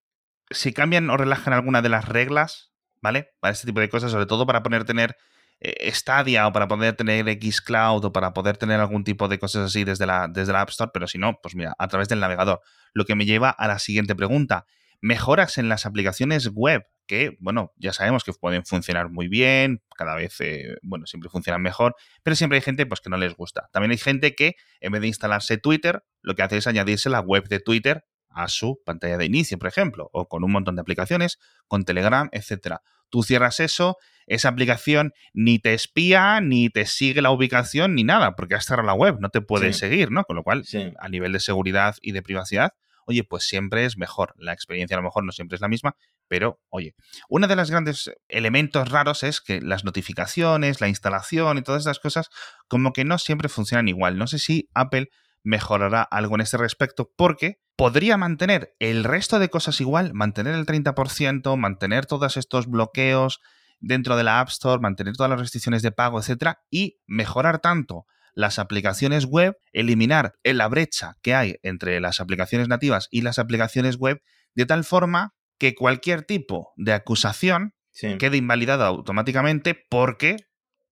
si 0.52 0.72
cambian 0.72 1.10
o 1.10 1.18
relajan 1.18 1.54
alguna 1.54 1.82
de 1.82 1.90
las 1.90 2.08
reglas, 2.08 2.72
¿vale? 3.02 3.32
Para 3.40 3.52
este 3.52 3.66
tipo 3.66 3.80
de 3.80 3.90
cosas, 3.90 4.12
sobre 4.12 4.28
todo 4.28 4.46
para 4.46 4.62
poder 4.62 4.86
tener 4.86 5.18
eh, 5.60 5.92
Stadia 5.92 6.46
o 6.46 6.54
para 6.54 6.68
poder 6.68 6.96
tener 6.96 7.26
Xcloud 7.26 8.06
o 8.06 8.14
para 8.14 8.32
poder 8.36 8.58
tener 8.58 8.80
algún 8.80 9.04
tipo 9.04 9.28
de 9.28 9.40
cosas 9.40 9.66
así 9.72 9.86
desde 9.86 10.06
la, 10.06 10.28
desde 10.28 10.54
la 10.54 10.62
App 10.62 10.70
Store, 10.70 10.92
pero 10.94 11.08
si 11.08 11.18
no, 11.18 11.40
pues 11.42 11.56
mira, 11.56 11.74
a 11.80 11.88
través 11.88 12.10
del 12.10 12.20
navegador. 12.20 12.62
Lo 12.94 13.06
que 13.06 13.16
me 13.16 13.26
lleva 13.26 13.50
a 13.50 13.68
la 13.68 13.80
siguiente 13.80 14.16
pregunta. 14.16 14.68
Mejoras 15.02 15.58
en 15.58 15.68
las 15.68 15.88
aplicaciones 15.88 16.52
web, 16.54 16.86
que, 17.08 17.38
bueno, 17.40 17.74
ya 17.78 17.92
sabemos 17.92 18.24
que 18.24 18.34
pueden 18.34 18.66
funcionar 18.68 19.10
muy 19.10 19.28
bien, 19.28 19.82
cada 19.98 20.14
vez, 20.14 20.40
eh, 20.42 20.76
bueno, 20.84 21.08
siempre 21.08 21.32
funcionan 21.32 21.64
mejor, 21.64 21.96
pero 22.22 22.36
siempre 22.36 22.58
hay 22.58 22.62
gente 22.62 22.86
pues, 22.86 23.02
que 23.02 23.10
no 23.10 23.18
les 23.18 23.34
gusta. 23.34 23.68
También 23.74 23.90
hay 23.90 23.98
gente 23.98 24.36
que, 24.36 24.58
en 24.80 24.92
vez 24.92 25.02
de 25.02 25.08
instalarse 25.08 25.58
Twitter, 25.58 26.04
lo 26.22 26.36
que 26.36 26.44
hace 26.44 26.58
es 26.58 26.68
añadirse 26.68 27.10
la 27.10 27.22
web 27.22 27.48
de 27.48 27.60
Twitter 27.60 28.06
a 28.36 28.50
su 28.50 28.82
pantalla 28.86 29.18
de 29.18 29.26
inicio, 29.26 29.58
por 29.58 29.70
ejemplo, 29.70 30.10
o 30.12 30.28
con 30.28 30.44
un 30.44 30.52
montón 30.52 30.76
de 30.76 30.82
aplicaciones, 30.82 31.40
con 31.68 31.86
Telegram, 31.86 32.30
etcétera. 32.34 32.82
Tú 33.10 33.24
cierras 33.24 33.60
eso, 33.62 33.98
esa 34.28 34.50
aplicación 34.50 35.14
ni 35.34 35.58
te 35.58 35.74
espía, 35.74 36.42
ni 36.42 36.70
te 36.70 36.86
sigue 36.86 37.22
la 37.22 37.32
ubicación, 37.32 37.96
ni 37.96 38.04
nada, 38.04 38.36
porque 38.36 38.56
has 38.56 38.66
cerrado 38.66 38.88
la 38.88 38.94
web, 38.94 39.18
no 39.22 39.30
te 39.30 39.42
puede 39.42 39.72
seguir, 39.72 40.12
¿no? 40.12 40.26
Con 40.26 40.36
lo 40.36 40.44
cual, 40.44 40.66
a 41.00 41.10
nivel 41.10 41.32
de 41.32 41.40
seguridad 41.40 41.96
y 42.02 42.12
de 42.12 42.22
privacidad, 42.22 42.74
oye, 43.06 43.24
pues 43.24 43.44
siempre 43.48 43.86
es 43.86 43.98
mejor. 43.98 44.34
La 44.38 44.52
experiencia 44.52 44.98
a 44.98 45.00
lo 45.00 45.04
mejor 45.04 45.24
no 45.24 45.32
siempre 45.32 45.56
es 45.56 45.62
la 45.62 45.68
misma, 45.68 45.96
pero 46.28 46.60
oye, 46.70 46.96
uno 47.30 47.48
de 47.48 47.56
los 47.56 47.72
grandes 47.72 48.12
elementos 48.28 48.90
raros 48.90 49.24
es 49.24 49.39
que 49.39 49.62
las 49.62 49.86
notificaciones, 49.86 50.82
la 50.82 50.89
instalación 50.89 51.58
y 51.58 51.62
todas 51.62 51.84
estas 51.84 52.00
cosas, 52.00 52.30
como 52.68 52.92
que 52.92 53.06
no 53.06 53.18
siempre 53.18 53.48
funcionan 53.48 53.88
igual. 53.88 54.18
No 54.18 54.27
sé 54.27 54.39
si 54.39 54.70
Apple 54.74 55.10
mejorará 55.46 56.02
algo 56.02 56.36
en 56.36 56.42
este 56.42 56.58
respecto 56.58 57.14
porque 57.16 57.62
podría 57.78 58.18
mantener 58.18 58.75
el 58.80 59.04
resto 59.04 59.40
de 59.40 59.50
cosas 59.50 59.80
igual, 59.80 60.14
mantener 60.14 60.56
el 60.56 60.66
30%, 60.66 61.56
mantener 61.56 62.06
todos 62.06 62.36
estos 62.36 62.68
bloqueos 62.68 63.40
dentro 63.80 64.18
de 64.18 64.24
la 64.24 64.40
App 64.40 64.50
Store, 64.50 64.82
mantener 64.82 65.16
todas 65.16 65.30
las 65.30 65.40
restricciones 65.40 65.82
de 65.82 65.92
pago, 65.92 66.20
etcétera, 66.20 66.60
y 66.70 66.98
mejorar 67.06 67.60
tanto 67.60 68.06
las 68.34 68.60
aplicaciones 68.60 69.25
web, 69.25 69.58
eliminar 69.72 70.34
la 70.44 70.68
brecha 70.68 71.16
que 71.22 71.36
hay 71.36 71.56
entre 71.64 72.02
las 72.02 72.20
aplicaciones 72.20 72.68
nativas 72.68 73.08
y 73.12 73.22
las 73.22 73.40
aplicaciones 73.40 73.98
web, 73.98 74.22
de 74.56 74.66
tal 74.66 74.84
forma 74.84 75.36
que 75.58 75.75
cualquier 75.75 76.24
tipo 76.24 76.74
de 76.75 76.94
acusación 76.94 77.74
quede 77.92 78.36
invalidada 78.36 78.88
automáticamente 78.88 79.74
porque 79.90 80.36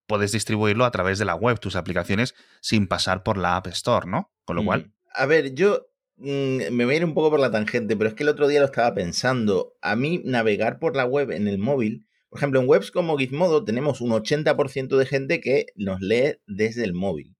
puedes 0.08 0.32
distribuirlo 0.32 0.86
a 0.86 0.92
través 0.92 1.20
de 1.20 1.26
la 1.26 1.36
web, 1.36 1.60
tus 1.60 1.76
aplicaciones, 1.76 2.34
sin 2.62 2.88
pasar 2.88 3.24
por 3.24 3.38
la 3.38 3.58
App 3.58 3.68
Store, 3.68 4.10
¿no? 4.10 4.33
Con 4.46 4.58
lo 4.58 4.66
cual. 4.66 4.92
A 5.14 5.26
ver, 5.26 5.54
yo 5.54 5.88
mm, 6.18 6.72
me 6.72 6.86
voy 6.86 6.96
a 6.96 6.98
ir 6.98 7.06
un 7.06 7.14
poco 7.14 7.30
por 7.30 7.40
la 7.40 7.52
tangente, 7.52 7.96
pero 7.96 8.10
es 8.10 8.16
que 8.16 8.24
el 8.24 8.30
otro 8.30 8.48
día 8.48 8.60
lo 8.60 8.66
estaba 8.66 8.94
pensando. 8.94 9.76
A 9.82 9.96
mí, 9.96 10.22
navegar 10.26 10.80
por 10.80 10.96
la 10.96 11.06
web 11.06 11.32
en 11.32 11.48
el 11.48 11.58
móvil, 11.58 12.06
por 12.30 12.40
ejemplo, 12.40 12.60
en 12.60 12.68
webs 12.68 12.90
como 12.90 13.16
Gizmodo 13.18 13.64
tenemos 13.64 14.02
un 14.02 14.10
80% 14.10 14.98
de 14.98 15.06
gente 15.06 15.40
que 15.40 15.68
nos 15.76 16.02
lee 16.02 16.38
desde 16.48 16.84
el 16.84 16.94
móvil. 16.94 17.36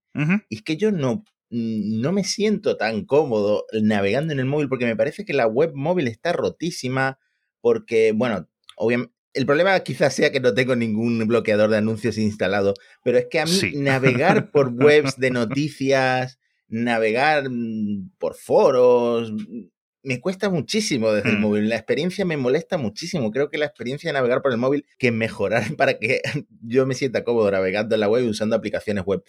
Y 0.48 0.54
es 0.54 0.62
que 0.62 0.76
yo 0.76 0.92
no, 0.92 1.24
mm, 1.50 2.00
no 2.00 2.12
me 2.12 2.22
siento 2.22 2.76
tan 2.76 3.04
cómodo 3.04 3.66
navegando 3.72 4.32
en 4.32 4.38
el 4.38 4.46
móvil 4.46 4.68
porque 4.68 4.86
me 4.86 4.94
parece 4.94 5.24
que 5.24 5.32
la 5.32 5.48
web 5.48 5.72
móvil 5.74 6.06
está 6.06 6.32
rotísima, 6.32 7.18
porque, 7.60 8.12
bueno, 8.12 8.48
obviamente 8.76 9.12
el 9.34 9.46
problema 9.46 9.78
quizás 9.80 10.14
sea 10.14 10.30
que 10.30 10.40
no 10.40 10.54
tengo 10.54 10.76
ningún 10.76 11.18
bloqueador 11.26 11.68
de 11.68 11.78
anuncios 11.78 12.16
instalado, 12.16 12.74
pero 13.02 13.18
es 13.18 13.26
que 13.28 13.40
a 13.40 13.46
mí 13.46 13.72
navegar 13.74 14.52
por 14.52 14.68
webs 14.72 15.18
de 15.18 15.30
noticias, 15.30 16.38
navegar 16.68 17.48
mm, 17.50 18.12
por 18.18 18.34
foros, 18.34 19.32
mm, 19.32 19.68
me 20.04 20.20
cuesta 20.20 20.50
muchísimo 20.50 21.12
desde 21.12 21.30
el 21.30 21.38
mm. 21.38 21.40
móvil. 21.40 21.68
La 21.68 21.76
experiencia 21.76 22.24
me 22.24 22.36
molesta 22.36 22.78
muchísimo. 22.78 23.30
Creo 23.30 23.48
que 23.48 23.58
la 23.58 23.66
experiencia 23.66 24.08
de 24.08 24.14
navegar 24.14 24.42
por 24.42 24.52
el 24.52 24.58
móvil 24.58 24.86
que 24.98 25.10
mejorar 25.10 25.64
para 25.76 25.98
que 25.98 26.20
yo 26.60 26.86
me 26.86 26.94
sienta 26.94 27.24
cómodo 27.24 27.50
navegando 27.50 27.96
en 27.96 28.00
la 28.00 28.08
web 28.08 28.24
y 28.24 28.28
usando 28.28 28.54
aplicaciones 28.54 29.04
web. 29.04 29.24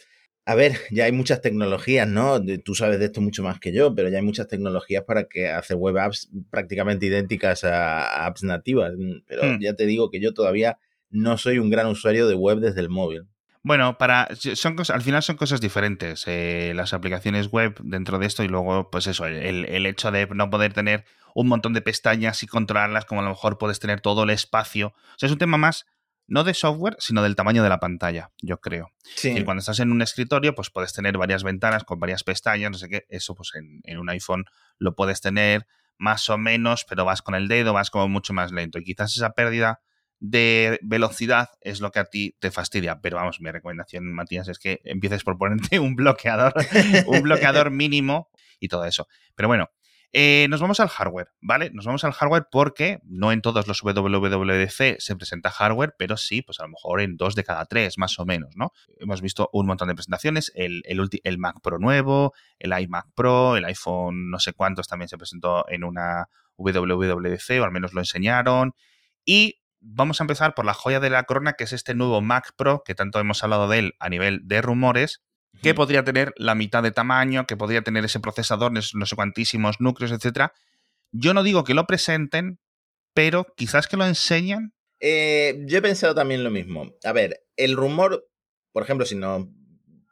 A 0.48 0.54
ver, 0.54 0.74
ya 0.92 1.06
hay 1.06 1.12
muchas 1.12 1.42
tecnologías, 1.42 2.08
¿no? 2.08 2.39
Tú 2.63 2.75
sabes 2.75 3.00
de 3.00 3.06
esto 3.06 3.20
mucho 3.20 3.42
más 3.42 3.60
que 3.60 3.74
yo, 3.74 3.96
pero 3.96 4.10
ya 4.10 4.18
hay 4.18 4.24
muchas 4.24 4.48
tecnologías 4.48 5.04
para 5.04 5.24
que 5.24 5.50
hacer 5.50 5.75
web 5.75 5.98
apps 5.98 6.30
prácticamente 6.51 7.08
idénticas 7.08 7.63
a 7.63 8.27
apps 8.27 8.44
nativas. 8.44 8.94
Pero 9.25 9.44
hmm. 9.44 9.60
ya 9.60 9.74
te 9.74 9.88
digo 9.88 10.12
que 10.12 10.20
yo 10.20 10.36
todavía 10.36 10.77
no 11.10 11.39
soy 11.39 11.58
un 11.58 11.72
gran 11.72 11.88
usuario 11.88 12.27
de 12.27 12.36
web 12.36 12.60
desde 12.60 12.82
el 12.82 12.89
móvil. 12.89 13.24
Bueno, 13.65 13.98
para 13.98 14.29
son 14.36 14.75
cosas, 14.75 14.95
al 14.95 15.01
final 15.01 15.24
son 15.24 15.38
cosas 15.38 15.60
diferentes. 15.60 16.25
Eh, 16.27 16.74
las 16.75 16.93
aplicaciones 16.93 17.48
web 17.50 17.75
dentro 17.81 18.19
de 18.19 18.27
esto 18.27 18.43
y 18.43 18.48
luego, 18.48 18.91
pues 18.91 19.07
eso, 19.07 19.25
el, 19.25 19.65
el, 19.65 19.88
hecho 19.88 20.12
de 20.12 20.27
no 20.27 20.51
poder 20.51 20.72
tener 20.74 21.03
un 21.34 21.48
montón 21.48 21.74
de 21.74 21.81
pestañas 21.81 22.43
y 22.43 22.48
controlarlas, 22.48 23.05
como 23.05 23.22
a 23.22 23.24
lo 23.24 23.31
mejor 23.31 23.57
puedes 23.57 23.79
tener 23.79 24.01
todo 24.01 24.22
el 24.22 24.29
espacio. 24.29 24.89
O 24.89 25.17
sea, 25.17 25.25
es 25.25 25.34
un 25.34 25.39
tema 25.39 25.57
más 25.57 25.88
no 26.27 26.43
de 26.43 26.53
software, 26.53 26.95
sino 27.00 27.24
del 27.24 27.36
tamaño 27.36 27.63
de 27.63 27.69
la 27.69 27.79
pantalla, 27.79 28.29
yo 28.39 28.62
creo. 28.62 28.91
Sí. 29.15 29.31
Y 29.36 29.43
cuando 29.43 29.62
estás 29.62 29.79
en 29.79 29.91
un 29.91 30.03
escritorio, 30.03 30.53
pues 30.53 30.69
puedes 30.69 30.93
tener 30.93 31.17
varias 31.17 31.43
ventanas 31.43 31.86
con 31.86 32.00
varias 32.00 32.24
pestañas, 32.24 32.69
no 32.69 32.77
sé 32.77 32.88
qué. 32.88 33.07
Eso, 33.10 33.34
pues 33.34 33.50
en, 33.55 33.81
en 33.84 33.98
un 33.98 34.07
iPhone 34.12 34.45
lo 34.77 34.93
puedes 34.93 35.22
tener 35.22 35.65
más 35.98 36.29
o 36.29 36.38
menos, 36.38 36.86
pero 36.88 37.03
vas 37.03 37.24
con 37.24 37.34
el 37.34 37.48
dedo, 37.48 37.74
vas 37.74 37.89
como 37.89 38.07
mucho 38.10 38.31
más 38.31 38.51
lento. 38.51 38.77
Y 38.77 38.84
quizás 38.84 39.17
esa 39.17 39.31
pérdida 39.31 39.81
de 40.19 40.79
velocidad 40.81 41.50
es 41.62 41.81
lo 41.81 41.91
que 41.91 42.00
a 42.00 42.05
ti 42.05 42.36
te 42.39 42.51
fastidia. 42.51 43.00
Pero 43.01 43.17
vamos, 43.17 43.41
mi 43.41 43.51
recomendación, 43.51 44.12
Matías, 44.13 44.48
es 44.48 44.60
que 44.60 44.81
empieces 44.84 45.24
por 45.24 45.38
ponerte 45.38 45.79
un 45.79 45.95
bloqueador, 45.95 46.53
un 47.07 47.22
bloqueador 47.22 47.72
mínimo 47.72 48.29
y 48.60 48.67
todo 48.67 48.86
eso. 48.86 49.07
Pero 49.36 49.48
bueno, 49.48 49.69
eh, 50.17 50.48
nos 50.50 50.62
vamos 50.62 50.79
al 50.79 50.88
hardware, 50.88 51.27
¿vale? 51.41 51.72
Nos 51.74 51.86
vamos 51.86 52.05
al 52.05 52.13
hardware 52.13 52.48
porque 52.50 53.00
no 53.03 53.34
en 53.34 53.41
todos 53.41 53.67
los 53.67 53.81
WWDC 53.84 54.98
se 54.98 55.15
presenta 55.17 55.51
hardware, 55.51 55.93
pero 56.00 56.15
sí, 56.15 56.41
pues 56.41 56.62
a 56.62 56.63
lo 56.63 56.69
mejor 56.69 57.01
en 57.01 57.17
dos 57.17 57.36
de 57.36 57.43
cada 57.43 57.65
tres, 57.65 57.98
más 57.98 58.17
o 58.17 58.25
menos, 58.25 58.55
¿no? 58.55 58.72
Hemos 58.98 59.22
visto 59.22 59.50
un 59.51 59.65
montón 59.65 59.89
de 59.89 59.93
presentaciones, 59.93 60.53
el, 60.55 60.84
el, 60.86 61.05
el 61.22 61.38
Mac 61.38 61.57
Pro 61.62 61.79
nuevo, 61.79 62.34
el 62.60 62.72
iMac 62.79 63.07
Pro, 63.13 63.57
el 63.57 63.65
iPhone 63.65 64.29
no 64.29 64.39
sé 64.39 64.53
cuántos 64.53 64.88
también 64.88 65.10
se 65.10 65.17
presentó 65.17 65.67
en 65.67 65.84
una 65.84 66.29
WWDC, 66.55 67.60
o 67.60 67.65
al 67.65 67.72
menos 67.72 67.91
lo 67.91 68.00
enseñaron. 68.00 68.74
Y 69.25 69.60
vamos 69.86 70.20
a 70.20 70.24
empezar 70.24 70.56
por 70.56 70.65
la 70.65 70.74
joya 70.74 71.00
de 71.00 71.10
la 71.10 71.24
corona, 71.24 71.54
que 71.54 71.63
es 71.63 71.74
este 71.74 71.94
nuevo 71.94 72.22
Mac 72.22 72.54
Pro, 72.58 72.84
que 72.84 72.96
tanto 72.96 73.20
hemos 73.20 73.44
hablado 73.44 73.68
de 73.70 73.80
él 73.80 73.94
a 74.00 74.10
nivel 74.10 74.42
de 74.44 74.62
rumores, 74.62 75.22
que 75.62 75.74
podría 75.74 76.04
tener 76.04 76.34
la 76.38 76.54
mitad 76.54 76.84
de 76.84 76.92
tamaño, 76.92 77.48
que 77.48 77.56
podría 77.56 77.82
tener 77.82 78.04
ese 78.04 78.20
procesador, 78.20 78.72
no 78.72 79.06
sé 79.06 79.15
cuantísimos 79.15 79.80
núcleos, 79.80 80.12
etcétera. 80.12 80.54
Yo 81.12 81.34
no 81.34 81.44
digo 81.44 81.63
que 81.63 81.74
lo 81.74 81.88
presenten, 81.88 82.60
pero 83.13 83.46
quizás 83.56 83.88
que 83.88 83.96
lo 83.96 84.06
enseñen. 84.06 84.74
Eh, 85.00 85.63
yo 85.65 85.77
he 85.77 85.82
pensado 85.82 86.13
también 86.13 86.44
lo 86.44 86.51
mismo. 86.51 86.92
A 87.04 87.13
ver, 87.13 87.46
el 87.56 87.75
rumor, 87.75 88.27
por 88.74 88.84
ejemplo, 88.84 89.06
si 89.06 89.15
nos 89.15 89.48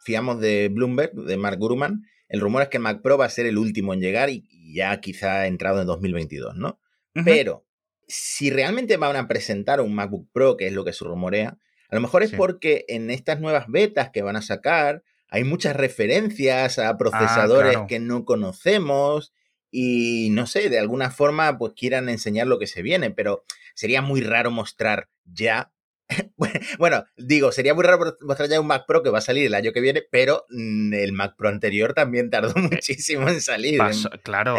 fiamos 0.04 0.40
de 0.40 0.70
Bloomberg, 0.70 1.14
de 1.14 1.38
Mark 1.38 1.58
Gurman, 1.58 2.04
el 2.30 2.40
rumor 2.40 2.62
es 2.62 2.70
que 2.70 2.80
Mac 2.80 3.02
Pro 3.02 3.18
va 3.18 3.26
a 3.26 3.30
ser 3.30 3.46
el 3.46 3.58
último 3.58 3.94
en 3.94 4.02
llegar 4.02 4.30
y 4.30 4.74
ya 4.74 5.02
quizá 5.02 5.42
ha 5.42 5.48
entrado 5.48 5.82
en 5.82 5.88
2022, 5.88 6.56
¿no? 6.56 6.80
Pero 7.26 7.66
si 8.08 8.50
realmente 8.50 8.98
van 8.98 9.16
a 9.16 9.28
presentar 9.28 9.82
un 9.82 9.94
MacBook 9.96 10.30
Pro, 10.32 10.58
que 10.58 10.68
es 10.68 10.74
lo 10.74 10.84
que 10.86 10.94
se 10.94 11.06
rumorea, 11.06 11.58
a 11.90 11.96
lo 11.96 12.02
mejor 12.02 12.24
es 12.24 12.32
porque 12.32 12.86
en 12.88 13.12
estas 13.12 13.40
nuevas 13.40 13.66
betas 13.68 14.10
que 14.12 14.24
van 14.24 14.36
a 14.36 14.42
sacar 14.42 15.04
hay 15.30 15.44
muchas 15.44 15.76
referencias 15.76 16.78
a 16.78 16.90
ah, 16.90 16.98
procesadores 16.98 17.78
que 17.88 18.00
no 18.00 18.24
conocemos 18.24 19.34
y 19.72 20.30
no 20.32 20.46
sé, 20.46 20.70
de 20.70 20.78
alguna 20.78 21.10
forma 21.10 21.58
pues 21.58 21.74
quieran 21.76 22.08
enseñar 22.08 22.46
lo 22.46 22.60
que 22.60 22.68
se 22.68 22.84
viene, 22.84 23.10
pero 23.10 23.44
sería 23.74 24.04
muy 24.04 24.22
raro 24.22 24.52
mostrar 24.52 25.10
ya. 25.26 25.72
bueno, 26.78 27.06
digo, 27.18 27.52
sería 27.52 27.74
muy 27.74 27.84
raro 27.84 28.16
mostrar 28.22 28.48
ya 28.48 28.62
un 28.62 28.68
Mac 28.68 28.86
Pro 28.88 29.02
que 29.02 29.10
va 29.10 29.18
a 29.18 29.22
salir 29.22 29.48
el 29.48 29.56
año 29.56 29.72
que 29.72 29.82
viene, 29.82 30.04
pero 30.12 30.46
mm, 30.50 30.94
el 30.94 31.14
Mac 31.14 31.36
Pro 31.36 31.50
anterior 31.50 31.96
también 31.96 32.30
tardó 32.30 32.54
eh, 32.56 32.70
muchísimo 32.72 33.28
en 33.28 33.42
salir. 33.42 33.80
claro. 34.22 34.58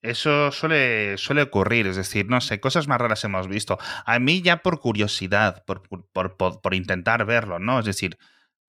Eso 0.00 0.52
suele, 0.52 1.18
suele 1.18 1.42
ocurrir, 1.42 1.88
es 1.88 1.96
decir, 1.96 2.26
no 2.28 2.40
sé, 2.40 2.60
cosas 2.60 2.86
más 2.86 3.00
raras 3.00 3.24
hemos 3.24 3.48
visto. 3.48 3.78
A 4.06 4.18
mí 4.20 4.42
ya 4.42 4.62
por 4.62 4.78
curiosidad, 4.78 5.64
por, 5.66 5.82
por, 5.88 6.36
por, 6.36 6.74
intentar 6.74 7.24
verlo, 7.26 7.58
¿no? 7.58 7.80
Es 7.80 7.84
decir, 7.84 8.16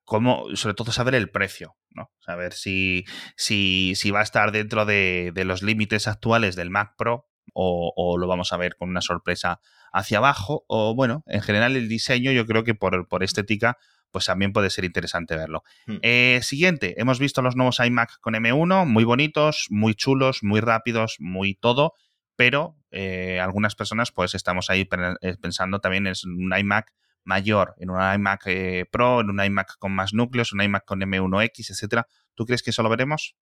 cómo, 0.05 0.45
sobre 0.55 0.74
todo 0.74 0.91
saber 0.91 1.13
el 1.13 1.29
precio, 1.29 1.75
¿no? 1.91 2.12
Saber 2.19 2.53
si, 2.53 3.05
si, 3.38 3.93
si 3.95 4.09
va 4.09 4.21
a 4.21 4.24
estar 4.24 4.51
dentro 4.51 4.86
de, 4.86 5.31
de 5.36 5.45
los 5.45 5.62
límites 5.62 6.07
actuales 6.07 6.55
del 6.55 6.71
Mac 6.71 6.95
Pro 6.98 7.29
o, 7.53 7.93
o, 7.95 8.17
lo 8.17 8.27
vamos 8.27 8.51
a 8.51 8.57
ver 8.57 8.75
con 8.75 8.89
una 8.89 9.01
sorpresa 9.01 9.59
hacia 9.93 10.17
abajo. 10.17 10.65
O 10.67 10.95
bueno, 10.95 11.24
en 11.27 11.41
general 11.41 11.75
el 11.75 11.88
diseño 11.88 12.31
yo 12.31 12.48
creo 12.48 12.63
que 12.63 12.74
por, 12.74 13.07
por 13.07 13.24
estética 13.24 13.77
pues 14.12 14.25
también 14.25 14.54
puede 14.54 14.70
ser 14.70 14.86
interesante 14.86 15.36
verlo. 15.36 15.63
Hmm. 15.86 15.98
Eh, 16.01 16.39
siguiente, 16.44 17.00
hemos 17.00 17.20
visto 17.20 17.42
los 17.42 17.56
nuevos 17.56 17.80
iMac 17.80 18.20
con 18.22 18.34
M1, 18.34 18.86
muy 18.86 19.04
bonitos, 19.04 19.68
muy 19.70 19.96
chulos, 19.96 20.39
muy 20.42 20.60
rápidos, 20.60 21.18
muy 21.20 21.56
todo, 21.56 21.94
pero 22.36 22.78
eh, 22.92 23.39
algunas 23.39 23.75
personas 23.75 24.12
pues 24.12 24.36
estamos 24.36 24.70
ahí 24.70 24.88
eh, 25.22 25.36
pensando 25.42 25.80
también 25.80 26.08
en 26.08 26.13
un 26.25 26.58
iMac 26.58 26.94
mayor, 27.24 27.75
en 27.78 27.89
un 27.89 28.01
iMac 28.01 28.46
Pro, 28.92 29.22
en 29.22 29.30
un 29.30 29.44
iMac 29.44 29.78
con 29.78 29.92
más 29.92 30.13
núcleos, 30.13 30.54
un 30.54 30.62
iMac 30.62 30.86
con 30.86 31.01
M1X, 31.01 31.72
etcétera. 31.72 32.08
¿Tú 32.34 32.46
crees 32.46 32.63
que 32.63 32.72
eso 32.72 32.82
lo 32.82 32.89
veremos? 32.89 33.36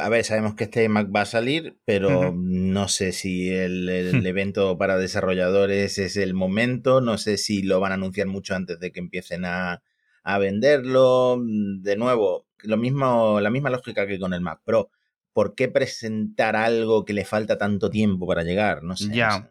A 0.00 0.10
ver, 0.10 0.22
sabemos 0.22 0.54
que 0.54 0.64
este 0.64 0.84
iMac 0.84 1.08
va 1.14 1.22
a 1.22 1.26
salir, 1.26 1.78
pero 1.86 2.32
no 2.36 2.88
sé 2.88 3.12
si 3.12 3.50
el, 3.50 3.88
el 3.88 4.26
evento 4.26 4.76
para 4.76 4.98
desarrolladores 4.98 5.98
es 5.98 6.16
el 6.16 6.34
momento, 6.34 7.00
no 7.00 7.16
sé 7.16 7.38
si 7.38 7.62
lo 7.62 7.80
van 7.80 7.92
a 7.92 7.94
anunciar 7.94 8.26
mucho 8.26 8.54
antes 8.54 8.78
de 8.78 8.92
que 8.92 9.00
empiecen 9.00 9.46
a, 9.46 9.82
a 10.22 10.38
venderlo. 10.38 11.38
Mm, 11.38 11.82
de 11.82 11.96
nuevo, 11.96 12.46
lo 12.62 12.76
mismo, 12.76 13.40
la 13.40 13.50
misma 13.50 13.70
lógica 13.70 14.06
que 14.06 14.18
con 14.18 14.34
el 14.34 14.40
Mac 14.40 14.60
Pro. 14.64 14.90
¿Por 15.32 15.54
qué 15.54 15.68
presentar 15.68 16.56
algo 16.56 17.04
que 17.04 17.14
le 17.14 17.24
falta 17.24 17.56
tanto 17.56 17.88
tiempo 17.88 18.26
para 18.26 18.42
llegar? 18.42 18.82
No 18.82 18.96
sé. 18.96 19.14
Ya. 19.14 19.50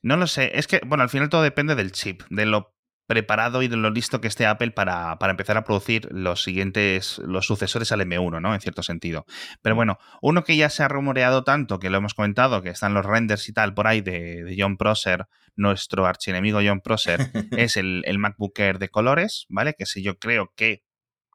No, 0.00 0.16
lo 0.16 0.26
sé. 0.26 0.52
Es 0.54 0.66
que, 0.66 0.80
bueno, 0.86 1.02
al 1.02 1.10
final 1.10 1.28
todo 1.28 1.42
depende 1.42 1.74
del 1.74 1.92
chip, 1.92 2.22
de 2.30 2.46
lo 2.46 2.74
preparado 3.06 3.62
y 3.62 3.68
de 3.68 3.76
lo 3.76 3.90
listo 3.90 4.20
que 4.20 4.28
esté 4.28 4.46
Apple 4.46 4.70
para, 4.70 5.18
para, 5.18 5.30
empezar 5.30 5.56
a 5.56 5.64
producir 5.64 6.08
los 6.10 6.42
siguientes, 6.42 7.18
los 7.18 7.46
sucesores 7.46 7.90
al 7.90 8.00
M1, 8.00 8.40
¿no? 8.40 8.54
En 8.54 8.60
cierto 8.60 8.82
sentido. 8.82 9.24
Pero 9.62 9.74
mm. 9.74 9.76
bueno, 9.76 9.98
uno 10.22 10.44
que 10.44 10.56
ya 10.56 10.70
se 10.70 10.82
ha 10.82 10.88
rumoreado 10.88 11.42
tanto, 11.42 11.78
que 11.78 11.90
lo 11.90 11.98
hemos 11.98 12.14
comentado, 12.14 12.62
que 12.62 12.70
están 12.70 12.94
los 12.94 13.04
renders 13.04 13.48
y 13.48 13.52
tal 13.52 13.74
por 13.74 13.86
ahí 13.86 14.02
de, 14.02 14.44
de 14.44 14.56
John 14.58 14.76
Prosser, 14.76 15.26
nuestro 15.58 16.06
archienemigo 16.06 16.60
John 16.64 16.80
Prosser, 16.80 17.20
es 17.56 17.76
el, 17.76 18.02
el 18.06 18.18
MacBook 18.18 18.58
Air 18.58 18.78
de 18.78 18.88
colores, 18.88 19.46
¿vale? 19.48 19.74
Que 19.74 19.86
si 19.86 20.02
yo 20.02 20.18
creo 20.18 20.52
que 20.56 20.82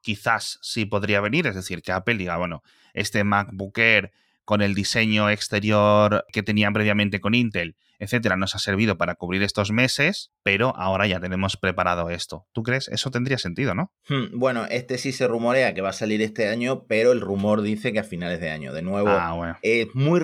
quizás 0.02 0.60
sí 0.62 0.86
podría 0.86 1.22
venir, 1.22 1.48
es 1.48 1.56
decir, 1.56 1.82
que 1.82 1.92
Apple 1.92 2.16
diga, 2.16 2.38
bueno, 2.38 2.64
este 2.94 3.24
MacBook 3.24 3.78
Air 3.78 4.12
con 4.46 4.62
el 4.62 4.76
diseño 4.76 5.30
exterior 5.30 6.26
que 6.32 6.44
tenían 6.44 6.74
previamente 6.74 7.22
con 7.22 7.34
Intel, 7.34 7.78
etcétera, 8.00 8.36
nos 8.36 8.56
ha 8.56 8.60
servido 8.60 8.98
para 8.98 9.16
cubrir 9.16 9.42
estos 9.44 9.72
meses, 9.72 10.32
pero 10.44 10.76
ahora 10.76 11.08
ya 11.08 11.20
tenemos 11.20 11.56
preparado 11.56 12.10
esto. 12.10 12.46
¿Tú 12.52 12.64
crees? 12.64 12.90
Eso 12.90 13.12
tendría 13.12 13.38
sentido, 13.38 13.74
¿no? 13.74 13.94
Hmm, 14.10 14.38
bueno, 14.38 14.66
este 14.70 14.98
sí 14.98 15.14
se 15.14 15.28
rumorea 15.28 15.74
que 15.74 15.82
va 15.82 15.90
a 15.90 15.94
salir 15.94 16.22
este 16.22 16.50
año, 16.50 16.86
pero 16.88 17.14
el 17.14 17.22
rumor 17.22 17.62
dice 17.62 17.94
que 17.94 18.00
a 18.00 18.04
finales 18.04 18.42
de 18.42 18.50
año. 18.50 18.74
De 18.74 18.82
nuevo, 18.82 19.10
ah, 19.10 19.58
es 19.62 19.88
muy 19.94 20.22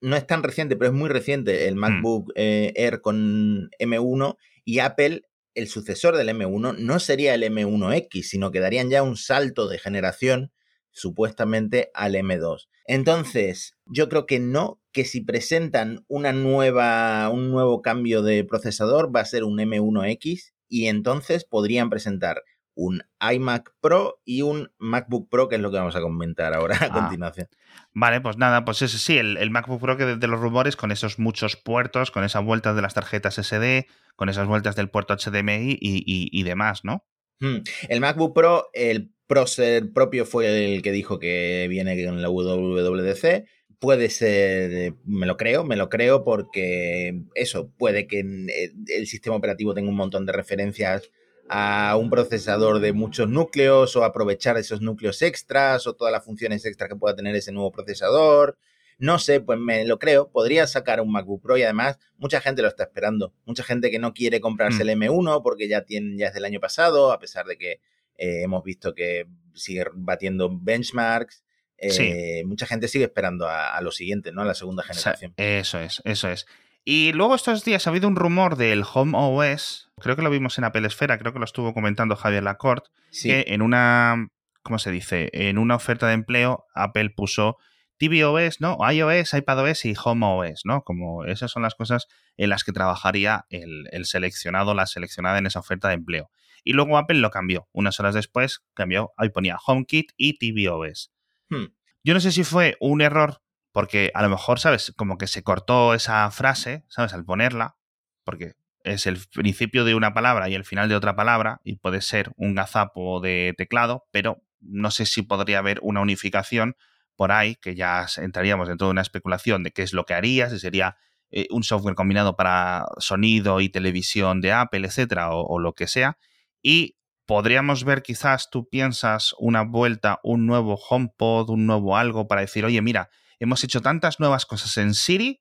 no 0.00 0.16
es 0.16 0.26
tan 0.26 0.42
reciente, 0.42 0.76
pero 0.76 0.90
es 0.90 0.96
muy 0.96 1.08
reciente 1.08 1.68
el 1.68 1.76
hmm. 1.76 1.78
MacBook 1.78 2.32
eh, 2.34 2.72
Air 2.76 3.00
con 3.00 3.70
M1 3.78 4.36
y 4.64 4.78
Apple, 4.80 5.22
el 5.54 5.68
sucesor 5.68 6.16
del 6.16 6.28
M1, 6.28 6.76
no 6.78 7.00
sería 7.00 7.34
el 7.34 7.42
M1X, 7.42 8.22
sino 8.22 8.50
que 8.50 8.60
darían 8.60 8.90
ya 8.90 9.02
un 9.02 9.16
salto 9.16 9.68
de 9.68 9.78
generación 9.78 10.52
supuestamente 10.90 11.90
al 11.94 12.14
M2. 12.14 12.68
Entonces, 12.86 13.76
yo 13.86 14.08
creo 14.08 14.26
que 14.26 14.40
no, 14.40 14.80
que 14.92 15.04
si 15.04 15.20
presentan 15.20 16.04
una 16.08 16.32
nueva, 16.32 17.28
un 17.30 17.50
nuevo 17.50 17.82
cambio 17.82 18.22
de 18.22 18.44
procesador 18.44 19.14
va 19.14 19.20
a 19.20 19.26
ser 19.26 19.44
un 19.44 19.58
M1X 19.58 20.52
y 20.68 20.86
entonces 20.86 21.44
podrían 21.44 21.90
presentar 21.90 22.42
un 22.78 23.02
iMac 23.20 23.72
Pro 23.80 24.22
y 24.24 24.42
un 24.42 24.70
MacBook 24.78 25.28
Pro, 25.28 25.48
que 25.48 25.56
es 25.56 25.60
lo 25.60 25.72
que 25.72 25.78
vamos 25.78 25.96
a 25.96 26.00
comentar 26.00 26.54
ahora 26.54 26.76
a 26.80 26.84
ah. 26.84 26.92
continuación. 26.92 27.48
Vale, 27.92 28.20
pues 28.20 28.38
nada, 28.38 28.64
pues 28.64 28.80
ese 28.82 28.98
sí, 28.98 29.18
el, 29.18 29.50
MacBook 29.50 29.80
Pro 29.80 29.96
que 29.96 30.04
de, 30.06 30.26
los 30.28 30.38
rumores, 30.38 30.76
con 30.76 30.92
esos 30.92 31.18
muchos 31.18 31.56
puertos, 31.56 32.12
con 32.12 32.22
esas 32.22 32.44
vueltas 32.44 32.76
de 32.76 32.82
las 32.82 32.94
tarjetas 32.94 33.34
SD, 33.34 33.88
con 34.14 34.28
esas 34.28 34.46
vueltas 34.46 34.76
del 34.76 34.90
puerto 34.90 35.16
HDMI 35.16 35.76
y, 35.80 36.42
demás, 36.44 36.84
¿no? 36.84 37.04
Hmm. 37.40 37.58
El 37.88 38.00
MacBook 38.00 38.32
Pro, 38.32 38.68
el 38.72 39.12
Procer 39.26 39.92
propio 39.92 40.24
fue 40.24 40.74
el 40.74 40.80
que 40.80 40.92
dijo 40.92 41.18
que 41.18 41.66
viene 41.68 42.02
con 42.06 42.22
la 42.22 42.30
WWDC. 42.30 43.44
Puede 43.80 44.08
ser, 44.08 44.94
me 45.04 45.26
lo 45.26 45.36
creo, 45.36 45.64
me 45.64 45.76
lo 45.76 45.88
creo 45.88 46.24
porque 46.24 47.22
eso, 47.34 47.72
puede 47.76 48.06
que 48.06 48.20
eh, 48.20 48.72
el 48.96 49.06
sistema 49.06 49.36
operativo 49.36 49.74
tenga 49.74 49.90
un 49.90 49.96
montón 49.96 50.24
de 50.26 50.32
referencias 50.32 51.10
a 51.48 51.96
un 51.96 52.10
procesador 52.10 52.80
de 52.80 52.92
muchos 52.92 53.28
núcleos 53.28 53.96
o 53.96 54.04
aprovechar 54.04 54.56
esos 54.56 54.80
núcleos 54.80 55.22
extras 55.22 55.86
o 55.86 55.94
todas 55.94 56.12
las 56.12 56.24
funciones 56.24 56.64
extras 56.64 56.88
que 56.88 56.96
pueda 56.96 57.16
tener 57.16 57.34
ese 57.34 57.52
nuevo 57.52 57.72
procesador. 57.72 58.58
No 58.98 59.18
sé, 59.18 59.40
pues 59.40 59.58
me 59.58 59.84
lo 59.84 59.98
creo. 59.98 60.28
Podría 60.30 60.66
sacar 60.66 61.00
un 61.00 61.12
MacBook 61.12 61.40
Pro 61.40 61.56
y 61.56 61.62
además 61.62 61.98
mucha 62.16 62.40
gente 62.40 62.62
lo 62.62 62.68
está 62.68 62.84
esperando. 62.84 63.32
Mucha 63.44 63.62
gente 63.62 63.90
que 63.90 63.98
no 63.98 64.12
quiere 64.12 64.40
comprarse 64.40 64.84
mm. 64.84 64.88
el 64.88 64.98
M1 64.98 65.42
porque 65.42 65.68
ya, 65.68 65.82
tiene, 65.82 66.18
ya 66.18 66.28
es 66.28 66.34
del 66.34 66.44
año 66.44 66.58
pasado, 66.58 67.12
a 67.12 67.18
pesar 67.20 67.46
de 67.46 67.56
que 67.56 67.80
eh, 68.16 68.42
hemos 68.42 68.64
visto 68.64 68.94
que 68.94 69.26
sigue 69.54 69.84
batiendo 69.94 70.50
benchmarks. 70.52 71.44
Eh, 71.80 72.42
mucha 72.44 72.66
gente 72.66 72.88
sigue 72.88 73.04
esperando 73.04 73.46
a, 73.48 73.80
lo 73.80 73.92
siguiente, 73.92 74.32
¿no? 74.32 74.42
A 74.42 74.44
la 74.44 74.54
segunda 74.54 74.82
generación. 74.82 75.32
eso 75.36 75.78
es, 75.78 76.02
eso 76.04 76.28
es. 76.28 76.44
Y 76.90 77.12
luego 77.12 77.34
estos 77.34 77.66
días 77.66 77.86
ha 77.86 77.90
habido 77.90 78.08
un 78.08 78.16
rumor 78.16 78.56
del 78.56 78.82
Home 78.94 79.12
OS, 79.14 79.90
creo 80.00 80.16
que 80.16 80.22
lo 80.22 80.30
vimos 80.30 80.56
en 80.56 80.64
Apple 80.64 80.86
Esfera, 80.86 81.18
creo 81.18 81.34
que 81.34 81.38
lo 81.38 81.44
estuvo 81.44 81.74
comentando 81.74 82.16
Javier 82.16 82.42
Lacorte, 82.42 82.88
que 83.22 83.44
en 83.48 83.60
una, 83.60 84.28
¿cómo 84.62 84.78
se 84.78 84.90
dice? 84.90 85.28
En 85.34 85.58
una 85.58 85.74
oferta 85.74 86.06
de 86.06 86.14
empleo 86.14 86.64
Apple 86.74 87.10
puso 87.10 87.58
tvOS, 87.98 88.62
¿no? 88.62 88.78
iOS, 88.90 89.34
iPadOS 89.34 89.84
y 89.84 89.94
HomeOS, 90.02 90.62
¿no? 90.64 90.82
Como 90.82 91.26
esas 91.26 91.50
son 91.50 91.62
las 91.62 91.74
cosas 91.74 92.06
en 92.38 92.48
las 92.48 92.64
que 92.64 92.72
trabajaría 92.72 93.44
el, 93.50 94.06
seleccionado, 94.06 94.72
la 94.72 94.86
seleccionada 94.86 95.36
en 95.36 95.44
esa 95.44 95.60
oferta 95.60 95.88
de 95.88 95.94
empleo. 95.96 96.30
Y 96.64 96.72
luego 96.72 96.96
Apple 96.96 97.18
lo 97.18 97.28
cambió. 97.28 97.68
Unas 97.72 98.00
horas 98.00 98.14
después 98.14 98.62
cambió, 98.72 99.12
ahí 99.18 99.28
ponía 99.28 99.58
HomeKit 99.62 100.12
y 100.16 100.38
tvOS. 100.38 101.12
Hmm. 101.50 101.66
Yo 102.02 102.14
no 102.14 102.20
sé 102.20 102.32
si 102.32 102.44
fue 102.44 102.78
un 102.80 103.02
error 103.02 103.42
porque 103.72 104.10
a 104.14 104.22
lo 104.22 104.28
mejor, 104.28 104.60
¿sabes? 104.60 104.92
Como 104.96 105.18
que 105.18 105.26
se 105.26 105.42
cortó 105.42 105.94
esa 105.94 106.30
frase, 106.30 106.84
¿sabes? 106.88 107.12
Al 107.12 107.24
ponerla, 107.24 107.76
porque 108.24 108.54
es 108.84 109.06
el 109.06 109.18
principio 109.32 109.84
de 109.84 109.94
una 109.94 110.14
palabra 110.14 110.48
y 110.48 110.54
el 110.54 110.64
final 110.64 110.88
de 110.88 110.96
otra 110.96 111.16
palabra, 111.16 111.60
y 111.64 111.76
puede 111.76 112.00
ser 112.00 112.32
un 112.36 112.54
gazapo 112.54 113.20
de 113.20 113.54
teclado, 113.56 114.06
pero 114.10 114.42
no 114.60 114.90
sé 114.90 115.06
si 115.06 115.22
podría 115.22 115.58
haber 115.58 115.78
una 115.82 116.00
unificación 116.00 116.76
por 117.16 117.32
ahí, 117.32 117.56
que 117.56 117.74
ya 117.74 118.06
entraríamos 118.16 118.68
dentro 118.68 118.86
de 118.86 118.92
una 118.92 119.02
especulación 119.02 119.62
de 119.62 119.72
qué 119.72 119.82
es 119.82 119.92
lo 119.92 120.04
que 120.04 120.14
haría, 120.14 120.50
si 120.50 120.58
sería 120.58 120.96
eh, 121.30 121.46
un 121.50 121.64
software 121.64 121.94
combinado 121.94 122.36
para 122.36 122.86
sonido 122.98 123.60
y 123.60 123.68
televisión 123.68 124.40
de 124.40 124.52
Apple, 124.52 124.86
etcétera, 124.86 125.32
o, 125.32 125.44
o 125.44 125.58
lo 125.58 125.74
que 125.74 125.86
sea. 125.88 126.16
Y 126.62 126.96
podríamos 127.26 127.84
ver 127.84 128.02
quizás, 128.02 128.48
tú 128.50 128.68
piensas, 128.68 129.34
una 129.38 129.62
vuelta, 129.62 130.20
un 130.22 130.46
nuevo 130.46 130.76
HomePod, 130.76 131.50
un 131.50 131.66
nuevo 131.66 131.96
algo 131.96 132.26
para 132.26 132.40
decir, 132.40 132.64
oye, 132.64 132.80
mira, 132.80 133.10
hemos 133.38 133.62
hecho 133.64 133.80
tantas 133.80 134.20
nuevas 134.20 134.46
cosas 134.46 134.76
en 134.76 134.94
Siri 134.94 135.40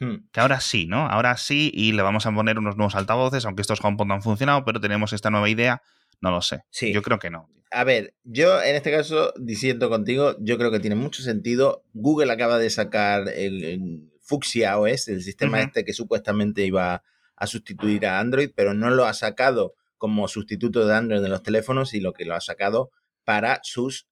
hmm. 0.00 0.28
que 0.32 0.40
ahora 0.40 0.60
sí, 0.60 0.86
¿no? 0.86 1.06
Ahora 1.06 1.36
sí 1.36 1.70
y 1.74 1.92
le 1.92 2.02
vamos 2.02 2.26
a 2.26 2.32
poner 2.32 2.58
unos 2.58 2.76
nuevos 2.76 2.94
altavoces, 2.94 3.44
aunque 3.44 3.62
estos 3.62 3.82
HomePod 3.82 4.06
no 4.06 4.14
han 4.14 4.22
funcionado, 4.22 4.64
pero 4.64 4.80
tenemos 4.80 5.12
esta 5.12 5.30
nueva 5.30 5.48
idea. 5.48 5.82
No 6.20 6.30
lo 6.30 6.40
sé. 6.40 6.62
Sí. 6.70 6.92
Yo 6.92 7.02
creo 7.02 7.18
que 7.18 7.30
no. 7.30 7.48
A 7.70 7.84
ver, 7.84 8.14
yo 8.22 8.62
en 8.62 8.76
este 8.76 8.92
caso, 8.92 9.32
diciendo 9.36 9.90
contigo, 9.90 10.36
yo 10.38 10.56
creo 10.58 10.70
que 10.70 10.80
tiene 10.80 10.94
mucho 10.96 11.22
sentido. 11.22 11.84
Google 11.92 12.32
acaba 12.32 12.58
de 12.58 12.70
sacar 12.70 13.28
el, 13.28 14.10
Fuchsia 14.20 14.78
OS, 14.78 15.08
el 15.08 15.22
sistema 15.22 15.60
este 15.60 15.84
que 15.84 15.92
supuestamente 15.92 16.64
iba 16.64 17.02
a 17.36 17.46
sustituir 17.46 18.06
a 18.06 18.20
Android, 18.20 18.50
pero 18.54 18.72
no 18.72 18.90
lo 18.90 19.04
ha 19.04 19.12
sacado 19.12 19.74
como 19.98 20.28
sustituto 20.28 20.86
de 20.86 20.94
Android 20.94 21.22
en 21.22 21.30
los 21.30 21.42
teléfonos 21.42 21.94
y 21.94 22.00
lo 22.00 22.12
que 22.12 22.24
lo 22.24 22.34
ha 22.34 22.40
sacado 22.40 22.90
para 23.24 23.60
sus 23.62 24.06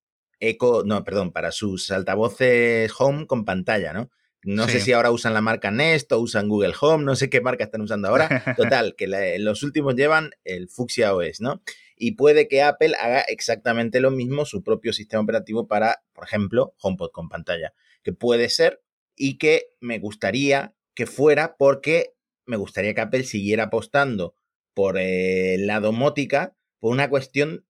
Echo, 0.45 0.83
no, 0.85 1.05
perdón, 1.05 1.31
para 1.31 1.53
sus 1.53 1.91
altavoces 1.93 2.93
Home 2.99 3.29
con 3.29 3.45
pantalla, 3.45 3.93
¿no? 3.93 4.11
No 4.45 4.67
sé 4.67 4.81
si 4.81 4.91
ahora 4.91 5.13
usan 5.13 5.35
la 5.35 5.41
marca 5.41 5.71
Nest 5.71 6.11
o 6.11 6.19
usan 6.19 6.49
Google 6.49 6.75
Home, 6.81 7.05
no 7.05 7.15
sé 7.15 7.31
qué 7.31 7.41
marca 7.41 7.63
están 7.63 7.81
usando 7.81 8.09
ahora. 8.09 8.29
Total, 8.57 8.97
que 8.97 9.39
los 9.39 9.63
últimos 9.63 9.95
llevan 9.95 10.33
el 10.43 10.69
Fuchsia 10.69 11.15
OS, 11.15 11.41
¿no? 11.41 11.63
Y 11.97 12.17
puede 12.17 12.49
que 12.49 12.61
Apple 12.61 12.95
haga 12.99 13.21
exactamente 13.21 14.01
lo 14.01 14.11
mismo, 14.11 14.45
su 14.45 14.65
propio 14.65 14.93
sistema 14.93 15.23
operativo 15.23 15.69
para, 15.69 16.03
por 16.13 16.25
ejemplo, 16.25 16.75
HomePod 16.83 17.13
con 17.13 17.29
pantalla. 17.29 17.73
Que 18.03 18.13
puede 18.13 18.49
ser 18.49 18.83
y 19.15 19.39
que 19.39 19.67
me 19.79 20.01
gustaría 20.01 20.75
que 20.97 21.07
fuera 21.07 21.57
porque 21.57 22.15
me 22.45 22.57
gustaría 22.57 22.95
que 22.95 23.01
Apple 23.01 23.23
siguiera 23.23 23.65
apostando 23.65 24.35
por 24.75 24.99
el 24.99 25.69
la 25.69 25.79
domótica 25.79 26.57
por 26.81 26.91
una 26.91 27.09
cuestión 27.09 27.65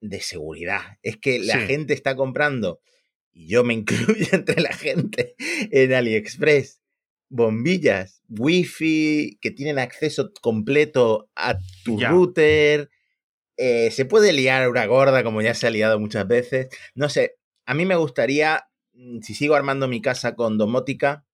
de 0.00 0.20
seguridad. 0.20 0.98
Es 1.02 1.16
que 1.16 1.38
la 1.38 1.58
gente 1.60 1.94
está 1.94 2.16
comprando, 2.16 2.80
y 3.32 3.48
yo 3.48 3.64
me 3.64 3.74
incluyo 4.14 4.26
entre 4.32 4.60
la 4.60 4.72
gente, 4.72 5.34
en 5.38 5.92
AliExpress, 5.92 6.80
bombillas, 7.28 8.22
wifi, 8.28 9.38
que 9.40 9.50
tienen 9.50 9.78
acceso 9.78 10.32
completo 10.40 11.28
a 11.34 11.58
tu 11.84 12.00
router. 12.00 12.90
Eh, 13.56 13.90
se 13.90 14.04
puede 14.04 14.32
liar 14.32 14.68
una 14.68 14.86
gorda, 14.86 15.24
como 15.24 15.42
ya 15.42 15.54
se 15.54 15.66
ha 15.66 15.70
liado 15.70 15.98
muchas 15.98 16.26
veces. 16.26 16.68
No 16.94 17.08
sé, 17.08 17.36
a 17.66 17.74
mí 17.74 17.84
me 17.84 17.96
gustaría, 17.96 18.68
mm, 18.94 19.20
si 19.20 19.34
sigo 19.34 19.54
armando 19.54 19.88
mi 19.88 20.00
casa 20.00 20.34
con 20.34 20.58
domótica, 20.58 21.26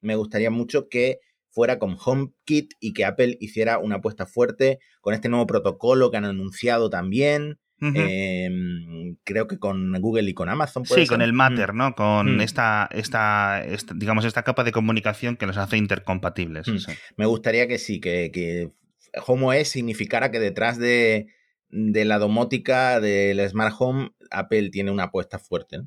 me 0.00 0.16
gustaría 0.16 0.50
mucho 0.50 0.88
que 0.88 1.20
fuera 1.50 1.78
con 1.78 1.96
HomeKit 2.02 2.74
y 2.80 2.92
que 2.92 3.04
Apple 3.04 3.36
hiciera 3.40 3.78
una 3.78 3.96
apuesta 3.96 4.26
fuerte 4.26 4.80
con 5.00 5.14
este 5.14 5.28
nuevo 5.28 5.46
protocolo 5.46 6.10
que 6.10 6.16
han 6.16 6.24
anunciado 6.24 6.90
también. 6.90 7.58
Em, 7.94 9.16
creo 9.24 9.46
que 9.46 9.58
con 9.58 9.92
Google 10.00 10.30
y 10.30 10.34
con 10.34 10.48
Amazon. 10.48 10.86
sí, 10.86 11.06
con 11.06 11.22
el 11.22 11.32
mm. 11.32 11.36
Matter, 11.36 11.74
¿no? 11.74 11.94
Con 11.94 12.36
mm. 12.36 12.40
esta, 12.40 12.88
esta, 12.92 13.62
digamos, 13.94 14.24
esta 14.24 14.42
capa 14.42 14.64
de 14.64 14.72
comunicación 14.72 15.36
que 15.36 15.46
los 15.46 15.56
hace 15.56 15.76
intercompatibles. 15.76 16.68
Mm. 16.68 16.92
Me 17.16 17.26
gustaría 17.26 17.66
que 17.66 17.78
sí, 17.78 18.00
que, 18.00 18.30
que 18.32 18.70
Home 19.26 19.64
significara 19.64 20.30
que 20.30 20.40
detrás 20.40 20.78
de, 20.78 21.26
la 21.70 22.18
domótica 22.18 23.00
del 23.00 23.46
Smart 23.48 23.74
Home, 23.78 24.10
Apple 24.30 24.70
tiene 24.70 24.90
una 24.90 25.04
apuesta 25.04 25.38
fuerte. 25.38 25.82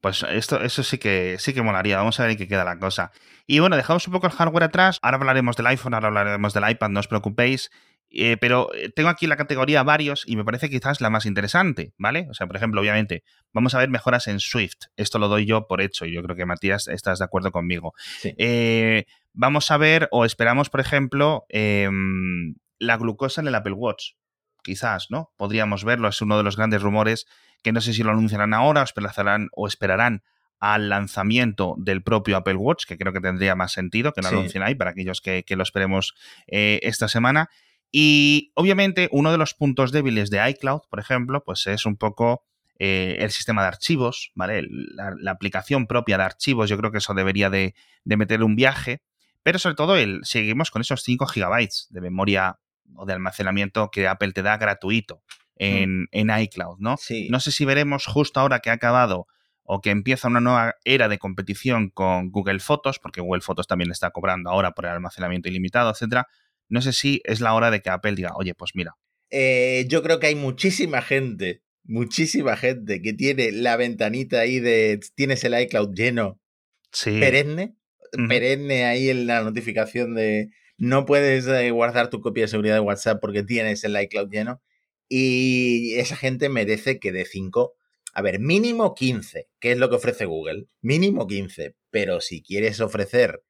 Pues 0.00 0.24
esto, 0.28 0.60
eso 0.60 0.82
sí 0.82 0.98
que 0.98 1.36
sí 1.38 1.54
que 1.54 1.62
molaría. 1.62 1.96
Vamos 1.96 2.18
a 2.18 2.24
ver 2.24 2.32
en 2.32 2.38
qué 2.38 2.48
queda 2.48 2.64
la 2.64 2.78
cosa. 2.78 3.12
Y 3.46 3.60
bueno, 3.60 3.76
dejamos 3.76 4.06
un 4.08 4.12
poco 4.12 4.26
el 4.26 4.32
hardware 4.32 4.64
atrás. 4.64 4.98
Ahora 5.00 5.16
hablaremos 5.16 5.56
del 5.56 5.66
iPhone, 5.68 5.94
ahora 5.94 6.08
hablaremos 6.08 6.54
del 6.54 6.68
iPad, 6.68 6.88
no 6.88 7.00
os 7.00 7.06
preocupéis. 7.06 7.70
Eh, 8.14 8.36
pero 8.36 8.72
eh, 8.74 8.90
tengo 8.90 9.08
aquí 9.08 9.26
la 9.26 9.36
categoría 9.36 9.82
varios 9.82 10.24
y 10.26 10.36
me 10.36 10.44
parece 10.44 10.68
quizás 10.68 11.00
la 11.00 11.08
más 11.08 11.24
interesante, 11.24 11.94
¿vale? 11.96 12.26
O 12.30 12.34
sea, 12.34 12.46
por 12.46 12.56
ejemplo, 12.56 12.80
obviamente, 12.80 13.24
vamos 13.52 13.74
a 13.74 13.78
ver 13.78 13.88
mejoras 13.88 14.26
en 14.26 14.38
Swift. 14.38 14.88
Esto 14.96 15.18
lo 15.18 15.28
doy 15.28 15.46
yo 15.46 15.66
por 15.66 15.80
hecho 15.80 16.04
y 16.04 16.12
yo 16.12 16.22
creo 16.22 16.36
que 16.36 16.44
Matías 16.44 16.88
estás 16.88 17.18
de 17.18 17.24
acuerdo 17.24 17.52
conmigo. 17.52 17.94
Eh, 18.22 19.06
vamos 19.32 19.70
a 19.70 19.78
ver 19.78 20.08
o 20.10 20.26
esperamos, 20.26 20.68
por 20.68 20.80
ejemplo, 20.80 21.46
em, 21.48 22.54
la 22.78 22.98
glucosa 22.98 23.40
en 23.40 23.48
el 23.48 23.54
Apple 23.54 23.72
Watch. 23.72 24.12
Quizás, 24.62 25.06
¿no? 25.10 25.32
Podríamos 25.36 25.84
verlo, 25.84 26.08
es 26.08 26.20
uno 26.20 26.36
de 26.36 26.44
los 26.44 26.56
grandes 26.56 26.82
rumores 26.82 27.26
que 27.62 27.72
no 27.72 27.80
sé 27.80 27.94
si 27.94 28.02
lo 28.02 28.10
anunciarán 28.10 28.52
ahora 28.52 28.82
o 28.82 28.84
esperarán, 28.84 29.48
o 29.52 29.66
esperarán 29.66 30.22
al 30.60 30.88
lanzamiento 30.90 31.74
del 31.78 32.02
propio 32.02 32.36
Apple 32.36 32.54
Watch, 32.56 32.84
que 32.86 32.98
creo 32.98 33.12
que 33.12 33.20
tendría 33.20 33.56
más 33.56 33.72
sentido 33.72 34.12
que 34.12 34.20
lo 34.20 34.28
anuncien 34.28 34.62
ahí 34.62 34.74
para 34.74 34.90
aquellos 34.90 35.20
que, 35.20 35.44
lo 35.48 35.62
esperemos 35.62 36.14
esta 36.46 37.08
semana. 37.08 37.48
Y 37.92 38.52
obviamente 38.54 39.10
uno 39.12 39.30
de 39.30 39.38
los 39.38 39.52
puntos 39.52 39.92
débiles 39.92 40.30
de 40.30 40.48
iCloud, 40.50 40.80
por 40.88 40.98
ejemplo, 40.98 41.44
pues 41.44 41.66
es 41.66 41.84
un 41.84 41.96
poco 41.96 42.42
eh, 42.78 43.18
el 43.20 43.30
sistema 43.30 43.62
de 43.62 43.68
archivos, 43.68 44.32
¿vale? 44.34 44.66
La, 44.66 45.30
aplicación 45.30 45.86
propia 45.86 46.16
de 46.16 46.24
archivos, 46.24 46.70
yo 46.70 46.78
creo 46.78 46.90
que 46.90 46.98
eso 46.98 47.12
debería 47.12 47.50
de, 47.50 47.74
de 48.04 48.16
meterle 48.16 48.46
un 48.46 48.56
viaje, 48.56 49.02
pero 49.42 49.58
sobre 49.58 49.76
todo 49.76 49.96
el, 49.96 50.20
seguimos 50.24 50.70
con 50.70 50.80
esos 50.80 51.02
5 51.02 51.26
gigabytes 51.26 51.88
de 51.90 52.00
memoria 52.00 52.58
o 52.96 53.04
de 53.04 53.12
almacenamiento 53.12 53.90
que 53.90 54.08
Apple 54.08 54.32
te 54.32 54.42
da 54.42 54.56
gratuito 54.56 55.22
en, 55.56 56.04
mm. 56.04 56.08
en 56.12 56.40
iCloud, 56.40 56.78
¿no? 56.78 56.96
No 57.28 57.40
sé 57.40 57.52
si 57.52 57.64
veremos 57.66 58.06
justo 58.06 58.40
ahora 58.40 58.60
que 58.60 58.70
ha 58.70 58.74
acabado 58.74 59.26
o 59.64 59.80
que 59.80 59.90
empieza 59.90 60.28
una 60.28 60.40
nueva 60.40 60.74
era 60.84 61.08
de 61.08 61.18
competición 61.18 61.90
con 61.90 62.30
Google 62.30 62.60
Fotos, 62.60 62.98
porque 62.98 63.20
Google 63.20 63.42
Fotos 63.42 63.66
también 63.66 63.88
le 63.88 63.92
está 63.92 64.10
cobrando 64.10 64.50
ahora 64.50 64.72
por 64.72 64.86
el 64.86 64.92
almacenamiento 64.92 65.48
ilimitado, 65.48 65.90
etcétera, 65.90 66.26
no 66.72 66.80
sé 66.80 66.94
si 66.94 67.20
es 67.24 67.40
la 67.40 67.52
hora 67.52 67.70
de 67.70 67.82
que 67.82 67.90
Apple 67.90 68.14
diga, 68.14 68.32
oye, 68.34 68.54
pues 68.54 68.70
mira. 68.74 68.96
Eh, 69.28 69.84
yo 69.88 70.02
creo 70.02 70.18
que 70.18 70.28
hay 70.28 70.34
muchísima 70.34 71.02
gente, 71.02 71.62
muchísima 71.84 72.56
gente 72.56 73.02
que 73.02 73.12
tiene 73.12 73.52
la 73.52 73.76
ventanita 73.76 74.40
ahí 74.40 74.58
de 74.58 74.98
tienes 75.14 75.44
el 75.44 75.60
iCloud 75.60 75.94
lleno, 75.94 76.40
sí. 76.90 77.20
perenne, 77.20 77.76
perenne 78.26 78.86
ahí 78.86 79.10
en 79.10 79.26
la 79.26 79.42
notificación 79.42 80.14
de 80.14 80.48
no 80.78 81.04
puedes 81.04 81.46
eh, 81.46 81.70
guardar 81.72 82.08
tu 82.08 82.22
copia 82.22 82.44
de 82.44 82.48
seguridad 82.48 82.76
de 82.76 82.80
WhatsApp 82.80 83.20
porque 83.20 83.42
tienes 83.42 83.84
el 83.84 84.00
iCloud 84.00 84.30
lleno. 84.30 84.62
Y 85.10 85.96
esa 85.96 86.16
gente 86.16 86.48
merece 86.48 86.98
que 86.98 87.12
de 87.12 87.26
5, 87.26 87.74
a 88.14 88.22
ver, 88.22 88.40
mínimo 88.40 88.94
15, 88.94 89.50
que 89.60 89.72
es 89.72 89.78
lo 89.78 89.90
que 89.90 89.96
ofrece 89.96 90.24
Google, 90.24 90.68
mínimo 90.80 91.26
15, 91.26 91.76
pero 91.90 92.22
si 92.22 92.42
quieres 92.42 92.80
ofrecer, 92.80 93.44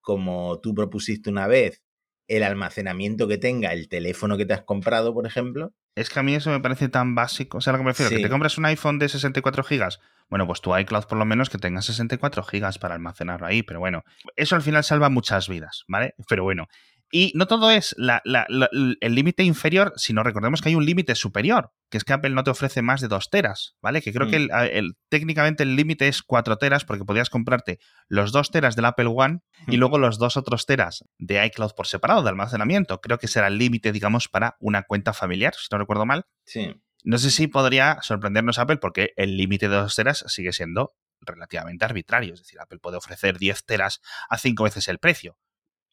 como 0.00 0.58
tú 0.60 0.74
propusiste 0.74 1.30
una 1.30 1.46
vez, 1.46 1.83
el 2.28 2.42
almacenamiento 2.42 3.28
que 3.28 3.38
tenga 3.38 3.72
el 3.72 3.88
teléfono 3.88 4.36
que 4.36 4.46
te 4.46 4.54
has 4.54 4.62
comprado, 4.62 5.12
por 5.14 5.26
ejemplo. 5.26 5.72
Es 5.94 6.10
que 6.10 6.18
a 6.18 6.22
mí 6.22 6.34
eso 6.34 6.50
me 6.50 6.60
parece 6.60 6.88
tan 6.88 7.14
básico. 7.14 7.58
O 7.58 7.60
sea, 7.60 7.72
lo 7.72 7.78
que 7.78 7.84
me 7.84 7.90
refiero, 7.90 8.10
que 8.10 8.22
te 8.22 8.28
compras 8.28 8.58
un 8.58 8.66
iPhone 8.66 8.98
de 8.98 9.08
64 9.08 9.62
gigas. 9.62 10.00
Bueno, 10.28 10.46
pues 10.46 10.60
tu 10.60 10.76
iCloud 10.76 11.04
por 11.04 11.18
lo 11.18 11.24
menos 11.24 11.50
que 11.50 11.58
tenga 11.58 11.82
64 11.82 12.42
gigas 12.42 12.78
para 12.78 12.94
almacenarlo 12.94 13.46
ahí. 13.46 13.62
Pero 13.62 13.78
bueno, 13.78 14.02
eso 14.34 14.56
al 14.56 14.62
final 14.62 14.82
salva 14.82 15.08
muchas 15.08 15.48
vidas, 15.48 15.84
¿vale? 15.86 16.14
Pero 16.28 16.42
bueno, 16.42 16.66
y 17.10 17.32
no 17.34 17.46
todo 17.46 17.70
es 17.70 17.94
el 17.98 19.14
límite 19.14 19.44
inferior, 19.44 19.92
sino 19.96 20.22
recordemos 20.22 20.60
que 20.60 20.70
hay 20.70 20.74
un 20.74 20.84
límite 20.84 21.14
superior, 21.14 21.72
que 21.88 21.98
es 21.98 22.04
que 22.04 22.12
Apple 22.12 22.30
no 22.30 22.42
te 22.42 22.50
ofrece 22.50 22.82
más 22.82 23.00
de 23.00 23.08
2 23.08 23.30
teras, 23.30 23.76
¿vale? 23.80 24.02
Que 24.02 24.12
creo 24.12 24.28
que 24.28 24.40
mm. 24.40 24.50
el, 24.72 24.96
técnicamente 25.08 25.62
el 25.62 25.76
límite 25.76 26.08
es 26.08 26.22
4 26.22 26.56
teras 26.56 26.84
porque 26.84 27.04
podías 27.04 27.30
comprarte 27.30 27.78
los 28.08 28.32
2 28.32 28.50
teras 28.50 28.74
del 28.74 28.86
Apple 28.86 29.12
One 29.14 29.40
y 29.68 29.76
luego 29.76 29.98
los 29.98 30.18
dos 30.18 30.36
otros 30.36 30.66
teras 30.66 31.04
de 31.18 31.44
iCloud 31.46 31.72
por 31.76 31.86
separado 31.86 32.22
de 32.22 32.30
almacenamiento. 32.30 33.00
Creo 33.00 33.18
que 33.18 33.28
será 33.28 33.46
el 33.46 33.58
límite, 33.58 33.92
digamos, 33.92 34.28
para 34.28 34.56
una 34.58 34.82
cuenta 34.82 35.12
familiar, 35.12 35.54
si 35.54 35.68
no 35.70 35.78
recuerdo 35.78 36.06
mal. 36.06 36.26
Sí. 36.46 36.74
No 37.04 37.18
sé 37.18 37.30
si 37.30 37.46
podría 37.46 37.98
sorprendernos 38.02 38.58
Apple 38.58 38.78
porque 38.78 39.12
el 39.16 39.36
límite 39.36 39.68
de 39.68 39.76
2 39.76 39.94
teras 39.94 40.24
sigue 40.26 40.52
siendo 40.52 40.94
relativamente 41.20 41.84
arbitrario. 41.84 42.34
Es 42.34 42.40
decir, 42.40 42.58
Apple 42.60 42.80
puede 42.80 42.96
ofrecer 42.96 43.38
10 43.38 43.64
teras 43.66 44.00
a 44.28 44.38
5 44.38 44.64
veces 44.64 44.88
el 44.88 44.98
precio 44.98 45.38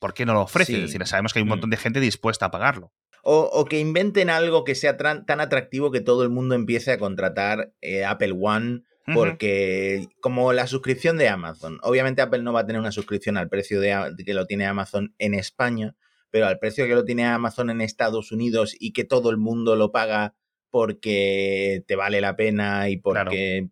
¿por 0.02 0.16
qué 0.16 0.26
no 0.26 0.34
lo 0.34 0.42
ofrece? 0.42 0.74
Es 0.74 0.82
decir, 0.82 1.06
sabemos 1.06 1.32
que 1.32 1.40
hay 1.40 1.44
un 1.44 1.50
montón 1.50 1.70
de 1.70 1.78
gente 1.78 2.00
dispuesta 2.00 2.48
a 2.48 2.52
pagarlo. 2.52 2.92
O, 3.24 3.66
que 3.66 3.80
inventen 3.80 4.32
algo 4.32 4.64
que 4.64 4.74
sea 4.74 4.98
tan, 4.98 5.24
atractivo 5.28 5.92
que 5.92 6.02
todo 6.02 6.24
el 6.24 6.30
mundo 6.30 6.56
empiece 6.56 6.92
a 6.92 6.98
contratar 6.98 7.72
eh, 7.80 8.04
Apple 8.04 8.36
One 8.42 8.82
porque 9.14 10.08
como 10.22 10.54
la 10.54 10.68
suscripción 10.68 11.18
de 11.18 11.28
Amazon, 11.28 11.80
obviamente 11.84 12.22
Apple 12.22 12.42
no 12.42 12.54
va 12.54 12.62
a 12.62 12.66
tener 12.66 12.80
una 12.80 12.92
suscripción 12.92 13.38
al 13.38 13.50
precio 13.50 13.80
de, 13.80 14.16
que 14.26 14.34
lo 14.34 14.46
tiene 14.46 14.66
Amazon 14.66 15.14
en 15.20 15.34
España, 15.34 15.96
pero 16.32 16.48
al 16.48 16.60
precio 16.60 16.88
que 16.88 16.96
lo 16.96 17.04
tiene 17.04 17.26
Amazon 17.26 17.70
en 17.70 17.82
Estados 17.82 18.32
Unidos 18.32 18.76
y 18.80 18.94
que 18.94 19.04
todo 19.04 19.30
el 19.30 19.38
mundo 19.38 19.76
lo 19.76 19.92
paga 19.92 20.34
porque 20.70 21.84
te 21.88 21.96
vale 21.96 22.22
la 22.22 22.36
pena 22.36 22.90
y 22.90 22.98
porque, 22.98 23.70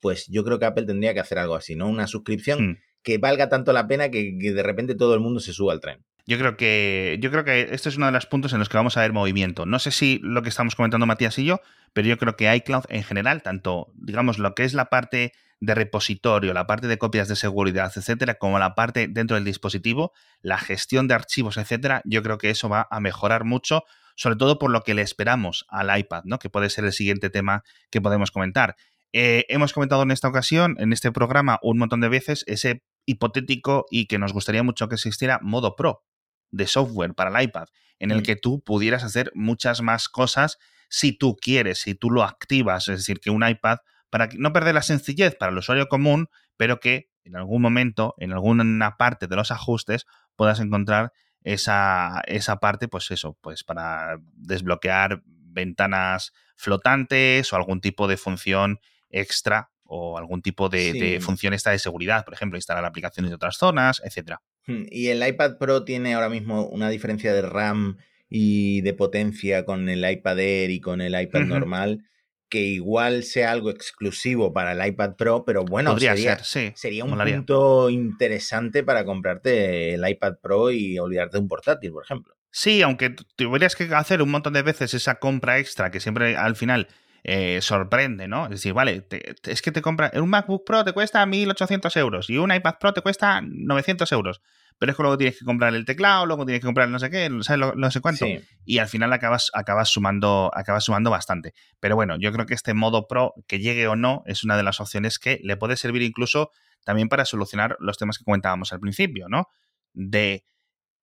pues 0.00 0.26
yo 0.28 0.42
creo 0.42 0.58
que 0.58 0.64
Apple 0.64 0.86
tendría 0.86 1.12
que 1.12 1.20
hacer 1.20 1.38
algo 1.38 1.54
así, 1.54 1.76
¿no? 1.76 1.86
Una 1.88 2.06
suscripción 2.06 2.70
hmm. 2.70 2.76
Que 3.02 3.18
valga 3.18 3.48
tanto 3.48 3.72
la 3.72 3.86
pena 3.86 4.10
que, 4.10 4.32
de 4.38 4.62
repente 4.62 4.94
todo 4.94 5.14
el 5.14 5.20
mundo 5.20 5.40
se 5.40 5.52
suba 5.52 5.72
al 5.72 5.80
tren. 5.80 6.04
Yo 6.26 6.38
creo 6.38 6.56
que 6.58 7.18
yo 7.20 7.30
creo 7.30 7.42
que 7.44 7.68
este 7.72 7.88
es 7.88 7.96
uno 7.96 8.06
de 8.06 8.12
los 8.12 8.26
puntos 8.26 8.52
en 8.52 8.58
los 8.58 8.68
que 8.68 8.76
vamos 8.76 8.96
a 8.96 9.00
ver 9.00 9.14
movimiento. 9.14 9.64
No 9.64 9.78
sé 9.78 9.90
si 9.90 10.20
lo 10.22 10.42
que 10.42 10.50
estamos 10.50 10.74
comentando 10.74 11.06
Matías 11.06 11.38
y 11.38 11.46
yo, 11.46 11.60
pero 11.94 12.06
yo 12.06 12.18
creo 12.18 12.36
que 12.36 12.54
iCloud 12.54 12.84
en 12.90 13.02
general, 13.02 13.42
tanto 13.42 13.92
digamos 13.94 14.38
lo 14.38 14.54
que 14.54 14.64
es 14.64 14.74
la 14.74 14.90
parte 14.90 15.32
de 15.60 15.74
repositorio, 15.74 16.54
la 16.54 16.66
parte 16.66 16.86
de 16.86 16.98
copias 16.98 17.28
de 17.28 17.36
seguridad, 17.36 17.90
etcétera, 17.94 18.34
como 18.34 18.58
la 18.58 18.74
parte 18.74 19.08
dentro 19.08 19.34
del 19.36 19.44
dispositivo, 19.44 20.12
la 20.40 20.58
gestión 20.58 21.08
de 21.08 21.14
archivos, 21.14 21.56
etcétera, 21.56 22.02
yo 22.04 22.22
creo 22.22 22.38
que 22.38 22.50
eso 22.50 22.68
va 22.68 22.86
a 22.90 23.00
mejorar 23.00 23.44
mucho, 23.44 23.84
sobre 24.14 24.36
todo 24.36 24.58
por 24.58 24.70
lo 24.70 24.82
que 24.82 24.94
le 24.94 25.02
esperamos 25.02 25.66
al 25.68 25.96
iPad, 25.98 26.24
¿no? 26.24 26.38
Que 26.38 26.50
puede 26.50 26.70
ser 26.70 26.84
el 26.84 26.92
siguiente 26.92 27.30
tema 27.30 27.64
que 27.90 28.00
podemos 28.00 28.30
comentar. 28.30 28.76
Eh, 29.12 29.46
hemos 29.48 29.72
comentado 29.72 30.02
en 30.02 30.10
esta 30.10 30.28
ocasión, 30.28 30.76
en 30.78 30.92
este 30.92 31.12
programa, 31.12 31.58
un 31.62 31.78
montón 31.78 32.00
de 32.00 32.08
veces 32.08 32.44
ese 32.46 32.82
hipotético 33.06 33.86
y 33.90 34.06
que 34.06 34.18
nos 34.18 34.32
gustaría 34.32 34.62
mucho 34.62 34.88
que 34.88 34.96
existiera 34.96 35.38
modo 35.42 35.76
Pro 35.76 36.04
de 36.50 36.66
software 36.66 37.14
para 37.14 37.30
el 37.30 37.44
iPad, 37.44 37.66
en 37.98 38.10
el 38.10 38.20
mm. 38.20 38.22
que 38.22 38.36
tú 38.36 38.62
pudieras 38.62 39.04
hacer 39.04 39.30
muchas 39.34 39.82
más 39.82 40.08
cosas 40.08 40.58
si 40.88 41.12
tú 41.12 41.36
quieres, 41.36 41.80
si 41.80 41.94
tú 41.94 42.10
lo 42.10 42.22
activas, 42.22 42.88
es 42.88 42.98
decir, 42.98 43.20
que 43.20 43.30
un 43.30 43.46
iPad, 43.46 43.78
para 44.10 44.28
no 44.36 44.52
perder 44.52 44.74
la 44.74 44.82
sencillez 44.82 45.36
para 45.36 45.52
el 45.52 45.58
usuario 45.58 45.88
común, 45.88 46.28
pero 46.56 46.80
que 46.80 47.10
en 47.24 47.36
algún 47.36 47.60
momento, 47.60 48.14
en 48.18 48.32
alguna 48.32 48.96
parte 48.96 49.26
de 49.26 49.36
los 49.36 49.50
ajustes, 49.50 50.06
puedas 50.34 50.60
encontrar 50.60 51.12
esa, 51.42 52.22
esa 52.26 52.56
parte, 52.56 52.88
pues 52.88 53.10
eso, 53.10 53.36
pues 53.40 53.64
para 53.64 54.18
desbloquear 54.34 55.22
ventanas 55.26 56.32
flotantes 56.56 57.52
o 57.52 57.56
algún 57.56 57.80
tipo 57.80 58.08
de 58.08 58.16
función 58.16 58.80
extra 59.10 59.70
o 59.84 60.18
algún 60.18 60.42
tipo 60.42 60.68
de, 60.68 60.92
de 60.92 61.20
función 61.20 61.54
esta 61.54 61.70
de 61.70 61.78
seguridad, 61.78 62.24
por 62.24 62.34
ejemplo, 62.34 62.58
instalar 62.58 62.84
aplicaciones 62.84 63.30
de 63.30 63.36
otras 63.36 63.56
zonas, 63.56 64.02
etcétera. 64.04 64.42
Hmm, 64.66 64.84
y 64.90 65.08
el 65.08 65.26
iPad 65.26 65.56
Pro 65.58 65.84
tiene 65.84 66.14
ahora 66.14 66.28
mismo 66.28 66.66
una 66.66 66.90
diferencia 66.90 67.32
de 67.32 67.42
RAM 67.42 67.96
y 68.28 68.82
de 68.82 68.92
potencia 68.92 69.64
con 69.64 69.88
el 69.88 70.08
iPad 70.08 70.38
Air 70.38 70.70
y 70.70 70.80
con 70.80 71.00
el 71.00 71.18
iPad 71.18 71.40
normal 71.46 72.04
que 72.48 72.62
igual 72.62 73.24
sea 73.24 73.52
algo 73.52 73.70
exclusivo 73.70 74.52
para 74.52 74.72
el 74.72 74.86
iPad 74.86 75.16
Pro, 75.16 75.44
pero 75.44 75.64
bueno, 75.64 75.98
sería, 75.98 76.38
sería 76.38 77.04
un 77.04 77.18
punto 77.18 77.90
interesante 77.90 78.82
para 78.82 79.04
comprarte 79.04 79.94
el 79.94 80.08
iPad 80.08 80.34
Pro 80.40 80.70
y 80.70 80.98
olvidarte 80.98 81.36
de 81.36 81.42
un 81.42 81.48
portátil, 81.48 81.92
por 81.92 82.04
ejemplo. 82.04 82.34
Sí, 82.50 82.80
aunque 82.80 83.14
tuvieras 83.36 83.76
que 83.76 83.84
hacer 83.94 84.22
un 84.22 84.30
montón 84.30 84.54
de 84.54 84.62
veces 84.62 84.94
esa 84.94 85.16
compra 85.16 85.58
extra 85.58 85.90
que 85.90 86.00
siempre 86.00 86.36
al 86.36 86.56
final 86.56 86.88
eh, 87.24 87.60
sorprende, 87.60 88.28
¿no? 88.28 88.44
Es 88.44 88.50
decir, 88.50 88.72
vale, 88.72 89.06
es 89.44 89.62
que 89.62 89.72
te 89.72 89.82
compra 89.82 90.10
un 90.14 90.28
MacBook 90.28 90.64
Pro 90.64 90.84
te 90.84 90.92
cuesta 90.92 91.24
1.800 91.26 91.96
euros 91.96 92.30
y 92.30 92.38
un 92.38 92.52
iPad 92.52 92.76
Pro 92.80 92.92
te 92.92 93.02
cuesta 93.02 93.40
900 93.42 94.10
euros. 94.12 94.40
Pero 94.78 94.92
es 94.92 94.96
que 94.96 95.02
luego 95.02 95.18
tienes 95.18 95.38
que 95.38 95.44
comprar 95.44 95.74
el 95.74 95.84
teclado, 95.84 96.24
luego 96.24 96.46
tienes 96.46 96.60
que 96.60 96.66
comprar 96.66 96.88
no 96.88 97.00
sé 97.00 97.10
qué, 97.10 97.28
¿sabes? 97.40 97.74
No 97.74 97.90
sé 97.90 98.00
cuánto. 98.00 98.26
Y 98.64 98.78
al 98.78 98.86
final 98.86 99.12
acabas, 99.12 99.50
acabas, 99.52 99.88
sumando, 99.88 100.52
acabas 100.54 100.84
sumando 100.84 101.10
bastante. 101.10 101.52
Pero 101.80 101.96
bueno, 101.96 102.16
yo 102.20 102.32
creo 102.32 102.46
que 102.46 102.54
este 102.54 102.74
modo 102.74 103.08
Pro, 103.08 103.34
que 103.48 103.58
llegue 103.58 103.88
o 103.88 103.96
no, 103.96 104.22
es 104.26 104.44
una 104.44 104.56
de 104.56 104.62
las 104.62 104.80
opciones 104.80 105.18
que 105.18 105.40
le 105.42 105.56
puede 105.56 105.76
servir 105.76 106.02
incluso 106.02 106.52
también 106.84 107.08
para 107.08 107.24
solucionar 107.24 107.76
los 107.80 107.98
temas 107.98 108.18
que 108.18 108.24
comentábamos 108.24 108.72
al 108.72 108.78
principio, 108.78 109.28
¿no? 109.28 109.48
De 109.94 110.44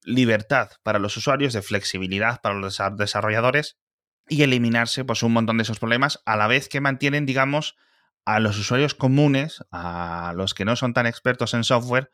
libertad 0.04 0.70
para 0.84 1.00
los 1.00 1.18
usuarios, 1.18 1.52
de 1.52 1.62
flexibilidad 1.62 2.40
para 2.42 2.56
los 2.56 2.80
desarrolladores 2.98 3.78
y 4.28 4.44
eliminarse 4.44 5.04
pues 5.06 5.24
un 5.24 5.34
montón 5.34 5.58
de 5.58 5.64
esos 5.64 5.80
problemas 5.80 6.22
a 6.26 6.36
la 6.36 6.48
vez 6.48 6.70
que 6.70 6.82
mantienen, 6.82 7.26
digamos, 7.26 7.76
a 8.26 8.40
los 8.40 8.58
usuarios 8.58 8.96
comunes, 8.96 9.64
a 9.72 10.34
los 10.36 10.54
que 10.54 10.66
no 10.66 10.76
son 10.76 10.94
tan 10.94 11.06
expertos 11.06 11.54
en 11.54 11.64
software, 11.64 12.10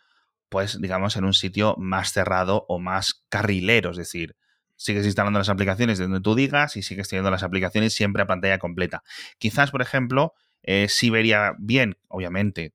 pues 0.50 0.82
digamos 0.82 1.16
en 1.16 1.24
un 1.24 1.34
sitio 1.34 1.76
más 1.78 2.12
cerrado 2.12 2.66
o 2.68 2.80
más 2.80 3.24
carrilero, 3.30 3.92
es 3.92 3.98
decir, 3.98 4.36
sigues 4.76 5.06
instalando 5.06 5.40
las 5.40 5.50
aplicaciones 5.50 6.00
donde 6.00 6.20
tú 6.20 6.36
digas 6.36 6.76
y 6.76 6.82
sigues 6.82 7.08
teniendo 7.08 7.32
las 7.32 7.44
aplicaciones 7.44 7.94
siempre 7.94 8.24
a 8.24 8.28
pantalla 8.28 8.60
completa. 8.60 9.04
Quizás, 9.38 9.72
por 9.72 9.82
ejemplo, 9.82 10.34
eh, 10.64 10.88
sí 10.90 11.10
vería 11.10 11.54
bien, 11.60 11.98
obviamente, 12.08 12.74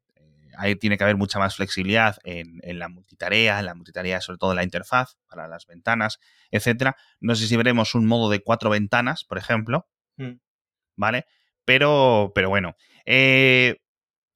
ahí 0.56 0.76
tiene 0.76 0.96
que 0.96 1.04
haber 1.04 1.16
mucha 1.16 1.38
más 1.38 1.56
flexibilidad 1.56 2.16
en, 2.24 2.60
la 2.78 2.88
multitarea, 2.88 3.58
en 3.58 3.66
la 3.66 3.74
multitarea 3.74 4.20
sobre 4.20 4.38
todo 4.38 4.52
en 4.52 4.56
la 4.56 4.64
interfaz 4.64 5.16
para 5.26 5.48
las 5.48 5.66
ventanas, 5.66 6.18
etcétera. 6.50 6.96
No 7.20 7.34
sé 7.34 7.46
si 7.46 7.56
veremos 7.56 7.94
un 7.94 8.06
modo 8.06 8.30
de 8.30 8.40
cuatro 8.42 8.70
ventanas, 8.70 9.24
por 9.24 9.38
ejemplo, 9.38 9.88
mm. 10.16 10.32
¿vale? 10.96 11.26
Pero, 11.64 12.32
pero 12.34 12.48
bueno, 12.48 12.76
eh, 13.04 13.76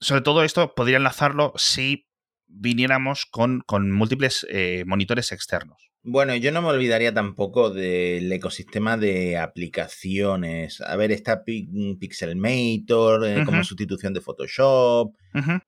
sobre 0.00 0.22
todo 0.22 0.42
esto 0.42 0.74
podría 0.74 0.96
enlazarlo 0.96 1.52
si 1.56 2.08
viniéramos 2.46 3.26
con, 3.26 3.60
con 3.60 3.90
múltiples 3.90 4.46
eh, 4.50 4.84
monitores 4.86 5.32
externos. 5.32 5.89
Bueno, 6.02 6.34
yo 6.34 6.50
no 6.50 6.62
me 6.62 6.68
olvidaría 6.68 7.12
tampoco 7.12 7.70
del 7.70 8.32
ecosistema 8.32 8.96
de 8.96 9.36
aplicaciones. 9.36 10.80
A 10.80 10.96
ver, 10.96 11.12
está 11.12 11.44
Pixelmator 11.44 13.26
eh, 13.26 13.44
como 13.44 13.62
sustitución 13.64 14.14
de 14.14 14.22
Photoshop. 14.22 15.14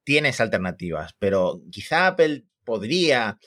Tienes 0.05 0.41
alternativas, 0.41 1.15
pero 1.19 1.63
quizá 1.71 2.07
Apple 2.07 2.45
podría 2.65 3.39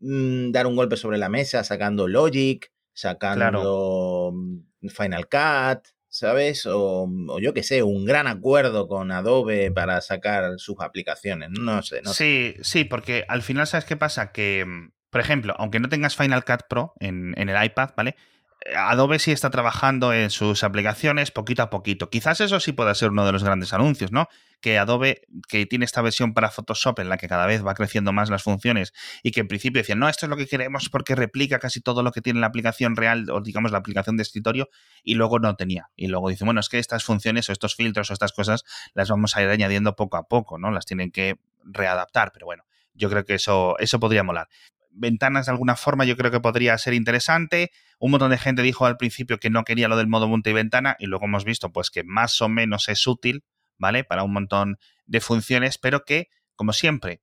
mm, 0.00 0.52
dar 0.52 0.66
un 0.66 0.76
golpe 0.76 0.96
sobre 0.96 1.18
la 1.18 1.28
mesa 1.28 1.64
sacando 1.64 2.08
Logic, 2.08 2.72
sacando 2.94 4.32
mm, 4.34 4.88
Final 4.88 5.28
Cut, 5.28 5.86
¿sabes? 6.08 6.66
O, 6.66 7.08
yo 7.40 7.52
qué 7.52 7.62
sé, 7.62 7.82
un 7.82 8.06
gran 8.06 8.26
acuerdo 8.26 8.88
con 8.88 9.10
Adobe 9.10 9.70
para 9.70 10.00
sacar 10.00 10.58
sus 10.58 10.76
aplicaciones. 10.80 11.50
No 11.50 11.82
sé, 11.82 12.00
no 12.00 12.14
Sí, 12.14 12.54
sí, 12.62 12.84
porque 12.84 13.26
al 13.28 13.42
final, 13.42 13.66
¿sabes 13.66 13.84
qué 13.84 13.96
pasa? 13.96 14.32
Que 14.32 14.64
mm, 14.64 14.92
por 15.12 15.20
ejemplo, 15.20 15.54
aunque 15.58 15.78
no 15.78 15.90
tengas 15.90 16.16
Final 16.16 16.42
Cut 16.42 16.62
Pro 16.70 16.94
en, 16.98 17.34
el 17.36 17.64
iPad, 17.64 17.90
¿vale? 17.94 18.16
Eh, 18.64 18.74
Adobe 18.74 19.18
sí 19.18 19.30
está 19.30 19.50
trabajando 19.50 20.14
en 20.14 20.30
sus 20.30 20.64
aplicaciones 20.64 21.30
poquito 21.30 21.62
a 21.62 21.68
poquito. 21.68 22.08
Quizás 22.08 22.40
eso 22.40 22.58
sí 22.60 22.72
pueda 22.72 22.94
ser 22.94 23.10
uno 23.10 23.26
de 23.26 23.32
los 23.32 23.44
grandes 23.44 23.74
anuncios, 23.74 24.10
¿no? 24.10 24.28
Que 24.62 24.78
Adobe, 24.78 25.20
que 25.48 25.66
tiene 25.66 25.84
esta 25.84 26.00
versión 26.00 26.32
para 26.32 26.50
Photoshop 26.50 26.98
en 27.00 27.10
la 27.10 27.18
que 27.18 27.28
cada 27.28 27.44
vez 27.44 27.62
va 27.62 27.74
creciendo 27.74 28.14
más 28.14 28.30
las 28.30 28.42
funciones 28.42 28.94
y 29.22 29.32
que 29.32 29.40
en 29.40 29.48
principio 29.48 29.82
decían, 29.82 29.98
no, 29.98 30.08
esto 30.08 30.24
es 30.24 30.30
lo 30.30 30.36
que 30.38 30.46
queremos 30.46 30.88
porque 30.88 31.14
replica 31.14 31.58
casi 31.58 31.82
todo 31.82 32.02
lo 32.02 32.10
que 32.10 32.22
tiene 32.22 32.40
la 32.40 32.46
aplicación 32.46 32.96
real 32.96 33.28
o 33.28 33.42
digamos 33.42 33.70
la 33.70 33.78
aplicación 33.78 34.16
de 34.16 34.22
escritorio 34.22 34.70
y 35.04 35.16
luego 35.16 35.40
no 35.40 35.56
tenía. 35.56 35.90
Y 35.94 36.06
luego 36.06 36.30
dice, 36.30 36.46
bueno, 36.46 36.60
es 36.60 36.70
que 36.70 36.78
estas 36.78 37.04
funciones 37.04 37.50
o 37.50 37.52
estos 37.52 37.76
filtros 37.76 38.08
o 38.08 38.14
estas 38.14 38.32
cosas 38.32 38.64
las 38.94 39.10
vamos 39.10 39.36
a 39.36 39.42
ir 39.42 39.50
añadiendo 39.50 39.94
poco 39.94 40.16
a 40.16 40.26
poco, 40.26 40.58
¿no? 40.58 40.70
Las 40.70 40.86
tienen 40.86 41.10
que 41.10 41.36
readaptar, 41.64 42.32
pero 42.32 42.46
bueno 42.46 42.64
yo 42.94 43.08
creo 43.08 43.24
que 43.24 43.34
eso, 43.34 43.74
eso 43.78 43.98
podría 43.98 44.22
molar 44.22 44.48
ventanas 44.92 45.46
de 45.46 45.52
alguna 45.52 45.76
forma 45.76 46.04
yo 46.04 46.16
creo 46.16 46.30
que 46.30 46.40
podría 46.40 46.76
ser 46.78 46.94
interesante. 46.94 47.70
Un 47.98 48.10
montón 48.10 48.30
de 48.30 48.38
gente 48.38 48.62
dijo 48.62 48.86
al 48.86 48.96
principio 48.96 49.38
que 49.38 49.50
no 49.50 49.64
quería 49.64 49.88
lo 49.88 49.96
del 49.96 50.08
modo 50.08 50.28
multiventana 50.28 50.96
y 50.98 51.06
luego 51.06 51.26
hemos 51.26 51.44
visto 51.44 51.72
pues 51.72 51.90
que 51.90 52.04
más 52.04 52.40
o 52.40 52.48
menos 52.48 52.88
es 52.88 53.06
útil, 53.06 53.44
¿vale? 53.78 54.04
Para 54.04 54.22
un 54.22 54.32
montón 54.32 54.78
de 55.06 55.20
funciones, 55.20 55.78
pero 55.78 56.04
que, 56.04 56.28
como 56.54 56.72
siempre, 56.72 57.22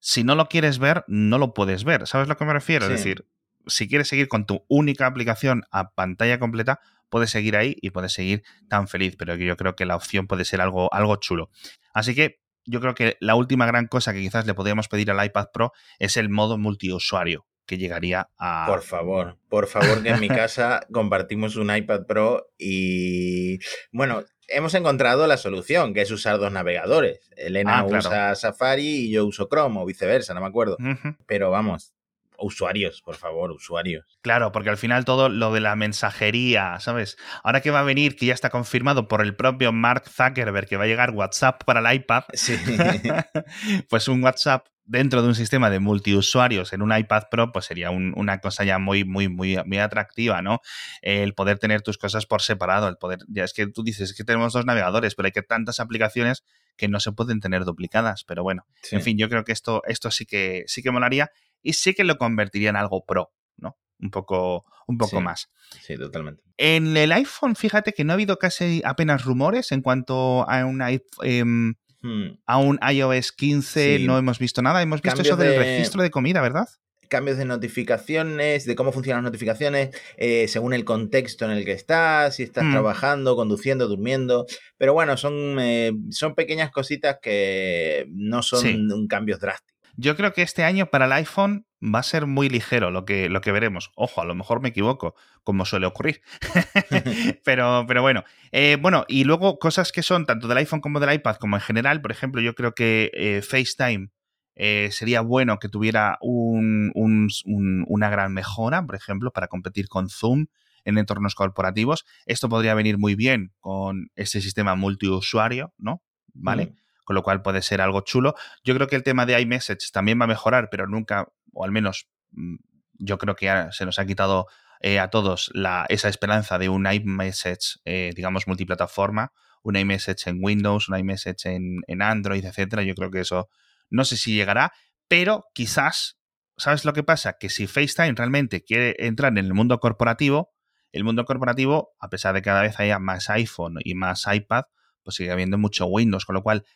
si 0.00 0.24
no 0.24 0.34
lo 0.34 0.48
quieres 0.48 0.78
ver, 0.78 1.04
no 1.08 1.38
lo 1.38 1.54
puedes 1.54 1.84
ver. 1.84 2.06
¿Sabes 2.06 2.26
a 2.26 2.28
lo 2.28 2.36
que 2.36 2.44
me 2.44 2.52
refiero? 2.52 2.86
Es 2.86 2.92
decir, 2.92 3.26
si 3.66 3.88
quieres 3.88 4.08
seguir 4.08 4.28
con 4.28 4.46
tu 4.46 4.64
única 4.68 5.06
aplicación 5.06 5.64
a 5.70 5.90
pantalla 5.90 6.38
completa, 6.38 6.80
puedes 7.08 7.30
seguir 7.30 7.56
ahí 7.56 7.76
y 7.80 7.90
puedes 7.90 8.12
seguir 8.12 8.42
tan 8.68 8.88
feliz, 8.88 9.16
pero 9.16 9.34
yo 9.34 9.56
creo 9.56 9.76
que 9.76 9.86
la 9.86 9.96
opción 9.96 10.26
puede 10.26 10.44
ser 10.44 10.60
algo, 10.60 10.92
algo 10.92 11.16
chulo. 11.16 11.50
Así 11.92 12.14
que 12.14 12.40
yo 12.68 12.80
creo 12.80 12.94
que 12.94 13.16
la 13.20 13.34
última 13.34 13.66
gran 13.66 13.86
cosa 13.86 14.12
que 14.12 14.20
quizás 14.20 14.46
le 14.46 14.54
podríamos 14.54 14.88
pedir 14.88 15.10
al 15.10 15.24
iPad 15.24 15.48
Pro 15.52 15.72
es 15.98 16.16
el 16.16 16.28
modo 16.28 16.58
multiusuario 16.58 17.46
que 17.66 17.78
llegaría 17.78 18.30
a... 18.38 18.66
Por 18.66 18.82
favor, 18.82 19.38
por 19.48 19.66
favor, 19.66 20.02
que 20.02 20.08
en 20.10 20.20
mi 20.20 20.28
casa 20.28 20.86
compartimos 20.92 21.56
un 21.56 21.74
iPad 21.74 22.06
Pro 22.06 22.50
y... 22.58 23.58
Bueno, 23.92 24.24
hemos 24.48 24.74
encontrado 24.74 25.26
la 25.26 25.36
solución, 25.36 25.92
que 25.92 26.00
es 26.00 26.10
usar 26.10 26.38
dos 26.38 26.50
navegadores. 26.50 27.30
Elena 27.36 27.80
ah, 27.80 27.84
usa 27.84 28.34
Safari 28.34 29.06
y 29.06 29.10
yo 29.10 29.26
uso 29.26 29.48
Chrome 29.50 29.80
o 29.80 29.84
viceversa, 29.84 30.34
no 30.34 30.40
me 30.40 30.46
acuerdo. 30.46 30.78
Pero 31.26 31.50
vamos, 31.50 31.94
usuarios, 32.38 33.02
por 33.02 33.16
favor, 33.16 33.50
usuarios. 33.52 34.18
Claro, 34.22 34.52
porque 34.52 34.70
al 34.70 34.76
final 34.76 35.04
todo 35.04 35.28
lo 35.28 35.52
de 35.52 35.60
la 35.60 35.74
mensajería, 35.76 36.78
¿sabes? 36.80 37.16
Ahora 37.42 37.60
que 37.60 37.70
va 37.70 37.80
a 37.80 37.84
venir, 37.84 38.16
que 38.16 38.26
ya 38.26 38.34
está 38.34 38.50
confirmado 38.50 39.08
por 39.08 39.22
el 39.22 39.34
propio 39.36 39.72
Mark 39.72 40.04
Zuckerberg 40.08 40.68
que 40.68 40.76
va 40.76 40.84
a 40.84 40.86
llegar 40.86 41.10
WhatsApp 41.10 41.62
para 41.64 41.80
el 41.80 41.96
iPad, 41.96 42.24
Sí. 42.32 42.56
pues 43.88 44.08
un 44.08 44.22
WhatsApp 44.22 44.66
dentro 44.84 45.20
de 45.20 45.28
un 45.28 45.34
sistema 45.34 45.68
de 45.68 45.80
multiusuarios 45.80 46.72
en 46.72 46.80
un 46.80 46.96
iPad 46.96 47.24
Pro, 47.30 47.52
pues 47.52 47.66
sería 47.66 47.90
un- 47.90 48.14
una 48.16 48.38
cosa 48.40 48.64
ya 48.64 48.78
muy, 48.78 49.04
muy, 49.04 49.28
muy, 49.28 49.58
muy 49.66 49.78
atractiva, 49.78 50.40
¿no? 50.40 50.60
El 51.02 51.34
poder 51.34 51.58
tener 51.58 51.82
tus 51.82 51.98
cosas 51.98 52.24
por 52.24 52.40
separado, 52.40 52.88
el 52.88 52.96
poder, 52.96 53.18
ya 53.28 53.44
es 53.44 53.52
que 53.52 53.66
tú 53.66 53.82
dices, 53.82 54.10
es 54.10 54.16
que 54.16 54.24
tenemos 54.24 54.54
dos 54.54 54.64
navegadores, 54.64 55.14
pero 55.14 55.26
hay 55.26 55.32
que 55.32 55.42
tantas 55.42 55.78
aplicaciones 55.80 56.42
que 56.78 56.88
no 56.88 57.00
se 57.00 57.12
pueden 57.12 57.40
tener 57.40 57.64
duplicadas, 57.64 58.24
pero 58.24 58.42
bueno, 58.44 58.64
Sí. 58.82 58.96
en 58.96 59.02
fin, 59.02 59.18
yo 59.18 59.28
creo 59.28 59.44
que 59.44 59.52
esto, 59.52 59.82
esto 59.86 60.10
sí 60.10 60.24
que 60.24 60.62
sí 60.68 60.80
que 60.82 60.90
molaría 60.90 61.30
y 61.62 61.72
sí 61.74 61.94
que 61.94 62.04
lo 62.04 62.18
convertiría 62.18 62.70
en 62.70 62.76
algo 62.76 63.04
pro, 63.04 63.32
¿no? 63.56 63.76
Un 64.00 64.10
poco, 64.10 64.64
un 64.86 64.98
poco 64.98 65.18
Sí. 65.18 65.22
más. 65.22 65.50
Sí, 65.82 65.96
totalmente. 65.96 66.42
En 66.56 66.96
el 66.96 67.12
iPhone, 67.12 67.54
fíjate 67.56 67.92
que 67.92 68.04
no 68.04 68.12
ha 68.12 68.14
habido 68.14 68.38
casi 68.38 68.80
apenas 68.84 69.24
rumores 69.24 69.70
en 69.72 69.82
cuanto 69.82 70.48
a 70.48 70.64
un, 70.64 70.82
i- 70.88 71.02
em, 71.22 71.74
Hmm. 72.00 72.38
a 72.46 72.58
un 72.58 72.78
iOS 72.92 73.32
15, 73.32 73.98
Sí. 73.98 74.06
no 74.06 74.16
hemos 74.18 74.38
visto 74.38 74.62
nada. 74.62 74.80
Hemos 74.82 75.02
visto 75.02 75.16
Cambios 75.16 75.26
eso 75.26 75.36
del 75.36 75.50
de- 75.52 75.58
registro 75.58 76.02
de 76.02 76.10
comida, 76.10 76.40
¿verdad? 76.40 76.66
cambios 77.10 77.38
de 77.38 77.46
notificaciones, 77.46 78.66
de 78.66 78.74
cómo 78.76 78.92
funcionan 78.92 79.24
las 79.24 79.30
notificaciones, 79.32 79.96
eh, 80.18 80.46
según 80.46 80.74
el 80.74 80.84
contexto 80.84 81.46
en 81.46 81.52
el 81.52 81.64
que 81.64 81.72
estás, 81.72 82.36
si 82.36 82.42
estás 82.42 82.64
Mm. 82.64 82.72
trabajando, 82.72 83.34
conduciendo, 83.34 83.88
durmiendo. 83.88 84.44
Pero 84.76 84.92
bueno, 84.92 85.16
son, 85.16 85.56
eh, 85.58 85.92
son 86.10 86.34
pequeñas 86.34 86.70
cositas 86.70 87.16
que 87.22 88.06
no 88.10 88.42
son 88.42 88.60
Sí. 88.60 88.88
cambios 89.08 89.40
drásticos. 89.40 89.77
Yo 90.00 90.14
creo 90.16 90.32
que 90.32 90.42
este 90.42 90.62
año 90.62 90.86
para 90.86 91.06
el 91.06 91.12
iPhone 91.12 91.66
va 91.82 91.98
a 91.98 92.02
ser 92.04 92.26
muy 92.26 92.48
ligero 92.48 92.92
lo 92.92 93.04
que, 93.04 93.28
lo 93.28 93.40
que 93.40 93.50
veremos. 93.50 93.90
Ojo, 93.96 94.20
a 94.20 94.24
lo 94.24 94.36
mejor 94.36 94.60
me 94.60 94.68
equivoco, 94.68 95.16
como 95.42 95.64
suele 95.64 95.86
ocurrir. 95.86 96.22
pero, 97.44 97.84
pero 97.86 98.02
bueno. 98.02 98.22
Eh, 98.52 98.76
bueno, 98.80 99.04
y 99.08 99.24
luego 99.24 99.58
cosas 99.58 99.90
que 99.90 100.02
son 100.04 100.24
tanto 100.24 100.46
del 100.48 100.58
iPhone 100.58 100.80
como 100.80 101.00
del 101.00 101.12
iPad, 101.14 101.36
como 101.36 101.56
en 101.56 101.62
general, 101.62 102.00
por 102.00 102.12
ejemplo, 102.12 102.40
yo 102.40 102.54
creo 102.54 102.74
que 102.74 103.10
eh, 103.12 103.42
FaceTime 103.42 104.10
eh, 104.54 104.88
sería 104.92 105.20
bueno 105.20 105.58
que 105.58 105.68
tuviera 105.68 106.18
un- 106.20 106.90
un- 106.94 107.28
un- 107.44 107.84
una 107.88 108.08
gran 108.08 108.32
mejora, 108.32 108.84
por 108.86 108.94
ejemplo, 108.94 109.32
para 109.32 109.48
competir 109.48 109.88
con 109.88 110.08
Zoom 110.08 110.46
en 110.84 110.96
entornos 110.98 111.34
corporativos. 111.34 112.04
Esto 112.26 112.48
podría 112.48 112.74
venir 112.74 112.98
muy 112.98 113.14
bien 113.14 113.52
con 113.60 114.10
este 114.14 114.40
sistema 114.40 114.74
multiusuario, 114.74 115.74
¿no? 115.76 116.02
¿Vale? 116.34 116.66
Mm. 116.66 116.74
Con 117.08 117.14
lo 117.14 117.22
cual 117.22 117.40
puede 117.40 117.62
ser 117.62 117.80
algo 117.80 118.02
chulo. 118.02 118.34
Yo 118.62 118.74
creo 118.74 118.86
que 118.86 118.94
el 118.94 119.02
tema 119.02 119.24
de 119.24 119.40
iMessage 119.40 119.92
también 119.94 120.20
va 120.20 120.24
a 120.24 120.28
mejorar, 120.28 120.68
pero 120.70 120.86
nunca, 120.86 121.26
o 121.54 121.64
al 121.64 121.72
menos 121.72 122.06
mm, 122.32 122.56
yo 122.98 123.16
creo 123.16 123.34
que 123.34 123.50
se 123.70 123.86
nos 123.86 123.98
ha 123.98 124.04
quitado 124.04 124.46
eh, 124.80 124.98
a 124.98 125.08
todos 125.08 125.50
la, 125.54 125.86
esa 125.88 126.10
esperanza 126.10 126.58
de 126.58 126.68
un 126.68 126.86
iMessage, 126.86 127.78
eh, 127.86 128.12
digamos, 128.14 128.46
multiplataforma, 128.46 129.32
un 129.62 129.76
iMessage 129.76 130.26
en 130.26 130.40
Windows, 130.42 130.90
un 130.90 130.98
iMessage 130.98 131.46
en, 131.46 131.78
en 131.86 132.02
Android, 132.02 132.44
etcétera. 132.44 132.82
Yo 132.82 132.94
creo 132.94 133.10
que 133.10 133.20
eso 133.20 133.48
no 133.88 134.04
sé 134.04 134.18
si 134.18 134.34
llegará, 134.34 134.74
pero 135.08 135.46
quizás, 135.54 136.18
¿sabes 136.58 136.84
lo 136.84 136.92
que 136.92 137.04
pasa? 137.04 137.38
Que 137.40 137.48
si 137.48 137.66
FaceTime 137.66 138.12
realmente 138.16 138.62
quiere 138.64 138.96
entrar 138.98 139.32
en 139.32 139.38
el 139.38 139.54
mundo 139.54 139.80
corporativo, 139.80 140.52
el 140.92 141.04
mundo 141.04 141.24
corporativo, 141.24 141.96
a 142.00 142.10
pesar 142.10 142.34
de 142.34 142.42
que 142.42 142.50
cada 142.50 142.60
vez 142.60 142.78
haya 142.78 142.98
más 142.98 143.30
iPhone 143.30 143.78
y 143.82 143.94
más 143.94 144.26
iPad, 144.30 144.64
pues 145.02 145.16
sigue 145.16 145.30
habiendo 145.30 145.56
mucho 145.56 145.86
Windows, 145.86 146.26
con 146.26 146.34
lo 146.34 146.42
cual 146.42 146.66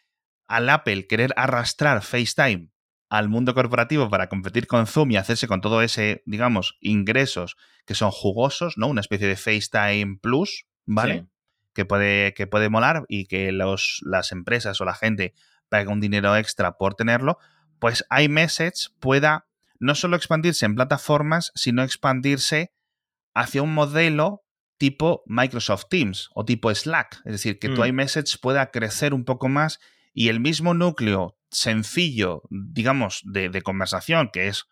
al 0.46 0.68
Apple 0.68 1.06
querer 1.06 1.32
arrastrar 1.36 2.02
FaceTime 2.02 2.68
al 3.08 3.28
mundo 3.28 3.54
corporativo 3.54 4.08
para 4.08 4.28
competir 4.28 4.66
con 4.66 4.86
Zoom 4.86 5.10
y 5.10 5.16
hacerse 5.16 5.46
con 5.46 5.60
todo 5.60 5.82
ese, 5.82 6.22
digamos, 6.24 6.78
ingresos 6.80 7.56
que 7.86 7.94
son 7.94 8.10
jugosos, 8.10 8.78
¿no? 8.78 8.86
Una 8.86 9.02
especie 9.02 9.26
de 9.28 9.36
FaceTime 9.36 10.18
Plus, 10.20 10.66
¿vale? 10.86 11.20
Sí. 11.20 11.28
Que 11.74 11.84
puede, 11.84 12.32
que 12.34 12.46
puede 12.46 12.68
molar 12.68 13.04
y 13.08 13.26
que 13.26 13.52
los, 13.52 14.00
las 14.02 14.32
empresas 14.32 14.80
o 14.80 14.84
la 14.84 14.94
gente 14.94 15.34
pague 15.68 15.88
un 15.88 16.00
dinero 16.00 16.36
extra 16.36 16.76
por 16.78 16.94
tenerlo, 16.94 17.38
pues 17.78 18.04
iMessage 18.10 18.90
pueda 19.00 19.46
no 19.78 19.94
solo 19.94 20.16
expandirse 20.16 20.64
en 20.64 20.74
plataformas, 20.74 21.50
sino 21.54 21.82
expandirse 21.82 22.72
hacia 23.34 23.62
un 23.62 23.74
modelo 23.74 24.44
tipo 24.78 25.22
Microsoft 25.26 25.84
Teams 25.88 26.28
o 26.34 26.44
tipo 26.44 26.74
Slack. 26.74 27.20
Es 27.24 27.32
decir, 27.32 27.58
que 27.58 27.68
tu 27.68 27.82
Mm. 27.82 27.86
iMessage 27.86 28.38
pueda 28.40 28.70
crecer 28.70 29.12
un 29.14 29.24
poco 29.24 29.48
más 29.48 29.80
y 30.12 30.28
el 30.28 30.40
mismo 30.40 30.74
núcleo 30.74 31.36
sencillo, 31.50 32.42
digamos, 32.50 33.22
de, 33.24 33.48
de 33.48 33.62
conversación, 33.62 34.30
que 34.32 34.48
es, 34.48 34.64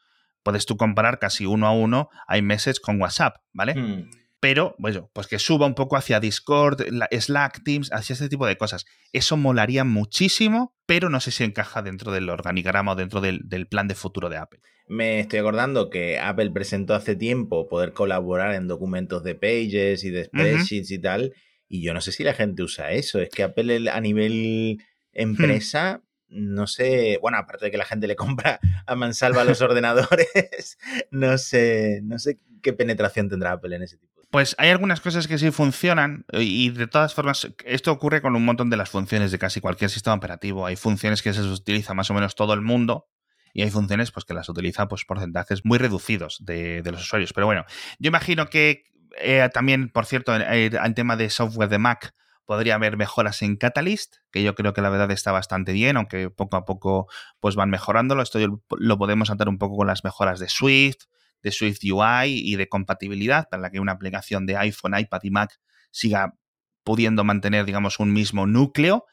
puedes 0.42 0.66
tú 0.66 0.76
comparar 0.76 1.18
casi 1.18 1.46
uno 1.46 1.66
a 1.66 1.72
uno 1.72 2.09
iMessage 2.35 2.81
con 2.81 3.00
WhatsApp, 3.00 3.37
¿vale? 3.53 3.74
Mm. 3.74 4.11
Pero, 4.40 4.74
bueno, 4.79 5.11
pues 5.12 5.26
que 5.26 5.38
suba 5.38 5.66
un 5.66 5.74
poco 5.74 5.96
hacia 5.98 6.18
Discord, 6.18 6.81
la- 6.90 7.09
Slack, 7.12 7.62
Teams, 7.62 7.92
hacia 7.92 8.14
este 8.14 8.31
tipo 8.31 8.46
de 8.46 8.57
cosas. 8.57 8.87
Eso 9.12 9.37
molaría 9.37 9.85
muchísimo, 9.85 10.74
pero 10.87 11.11
no 11.11 11.20
sé 11.20 11.31
si 11.31 11.44
encaja 11.44 11.83
dentro 11.83 12.11
del 12.11 12.31
organigrama 12.31 12.92
o 12.92 12.96
dentro 12.96 13.20
del, 13.20 13.40
del 13.44 13.66
plan 13.66 13.87
de 13.87 13.94
futuro 13.94 14.31
de 14.31 14.38
Apple. 14.38 14.61
Me 14.88 15.20
estoy 15.20 15.40
acordando 15.40 15.90
que 15.90 16.18
Apple 16.18 16.50
presentó 16.53 16.94
hace 16.94 17.16
tiempo 17.16 17.68
poder 17.68 17.92
colaborar 17.92 18.55
en 18.55 18.66
documentos 18.66 19.22
de 19.22 19.35
Pages 19.35 20.05
y 20.05 20.11
de 20.11 20.24
spreadsheets 20.24 20.90
y 20.90 20.98
tal. 20.98 21.35
Y 21.68 21.83
yo 21.83 21.92
no 21.94 22.00
sé 22.00 22.11
si 22.11 22.24
la 22.24 22.33
gente 22.35 22.62
usa 22.62 22.90
eso. 22.92 23.20
Es 23.20 23.29
que 23.29 23.42
Apple 23.44 23.90
a 23.90 24.00
nivel 24.00 24.79
empresa, 25.12 26.02
no 26.28 26.66
sé. 26.66 27.18
Bueno, 27.20 27.38
aparte 27.38 27.66
de 27.66 27.70
que 27.70 27.78
la 27.78 27.84
gente 27.84 28.06
le 28.06 28.16
compra 28.16 28.60
a 28.86 28.94
mansalva 28.94 29.44
los 29.44 29.60
ordenadores, 29.60 30.78
no 31.10 31.38
sé, 31.38 32.00
no 32.02 32.18
sé 32.18 32.38
qué 32.62 32.72
penetración 32.72 33.28
tendrá 33.28 33.52
Apple 33.52 33.74
en 33.76 33.82
ese 33.82 33.96
tipo. 33.96 34.20
de- 34.20 34.28
Pues 34.30 34.54
hay 34.58 34.70
algunas 34.70 35.00
cosas 35.00 35.26
que 35.26 35.38
sí 35.38 35.50
funcionan 35.50 36.24
eh, 36.32 36.42
y 36.42 36.70
de 36.70 36.86
todas 36.86 37.14
formas 37.14 37.48
esto 37.64 37.90
ocurre 37.92 38.20
con 38.22 38.36
un 38.36 38.44
montón 38.44 38.70
de 38.70 38.76
las 38.76 38.90
funciones 38.90 39.32
de 39.32 39.38
casi 39.38 39.60
cualquier 39.60 39.90
sistema 39.90 40.14
operativo. 40.16 40.66
Hay 40.66 40.76
funciones 40.76 41.22
que 41.22 41.32
se 41.32 41.40
utiliza 41.42 41.94
más 41.94 42.10
o 42.10 42.14
menos 42.14 42.34
todo 42.34 42.54
el 42.54 42.60
mundo 42.60 43.08
y 43.52 43.62
hay 43.62 43.70
funciones 43.70 44.12
pues, 44.12 44.24
que 44.24 44.34
las 44.34 44.48
utiliza 44.48 44.86
pues, 44.86 45.04
porcentajes 45.04 45.64
muy 45.64 45.78
reducidos 45.78 46.38
de, 46.44 46.82
de 46.82 46.92
los 46.92 47.02
usuarios. 47.02 47.32
Pero 47.32 47.46
bueno, 47.46 47.64
yo 47.98 48.06
imagino 48.08 48.46
que 48.48 48.84
eh, 49.20 49.48
también, 49.52 49.88
por 49.88 50.06
cierto, 50.06 50.36
en, 50.36 50.42
en 50.42 50.94
tema 50.94 51.16
de 51.16 51.28
software 51.30 51.68
de 51.68 51.78
Mac 51.78 52.14
podría 52.50 52.74
haber 52.74 52.96
mejoras 52.96 53.42
en 53.42 53.54
Catalyst, 53.54 54.16
que 54.32 54.42
yo 54.42 54.56
creo 54.56 54.72
que 54.72 54.80
la 54.80 54.90
verdad 54.90 55.12
está 55.12 55.30
bastante 55.30 55.72
bien, 55.72 55.96
aunque 55.96 56.30
poco 56.30 56.56
a 56.56 56.64
poco 56.64 57.06
pues 57.38 57.54
van 57.54 57.70
mejorándolo. 57.70 58.22
Esto 58.22 58.40
lo 58.76 58.98
podemos 58.98 59.30
atar 59.30 59.48
un 59.48 59.56
poco 59.56 59.76
con 59.76 59.86
las 59.86 60.02
mejoras 60.02 60.40
de 60.40 60.48
Swift, 60.48 61.04
de 61.44 61.52
Swift 61.52 61.78
UI 61.84 62.42
y 62.44 62.56
de 62.56 62.68
compatibilidad 62.68 63.48
para 63.48 63.70
que 63.70 63.78
una 63.78 63.92
aplicación 63.92 64.46
de 64.46 64.56
iPhone, 64.56 64.98
iPad 64.98 65.20
y 65.22 65.30
Mac 65.30 65.60
siga 65.92 66.34
pudiendo 66.82 67.22
mantener, 67.22 67.66
digamos, 67.66 68.00
un 68.00 68.12
mismo 68.12 68.48
núcleo. 68.48 69.06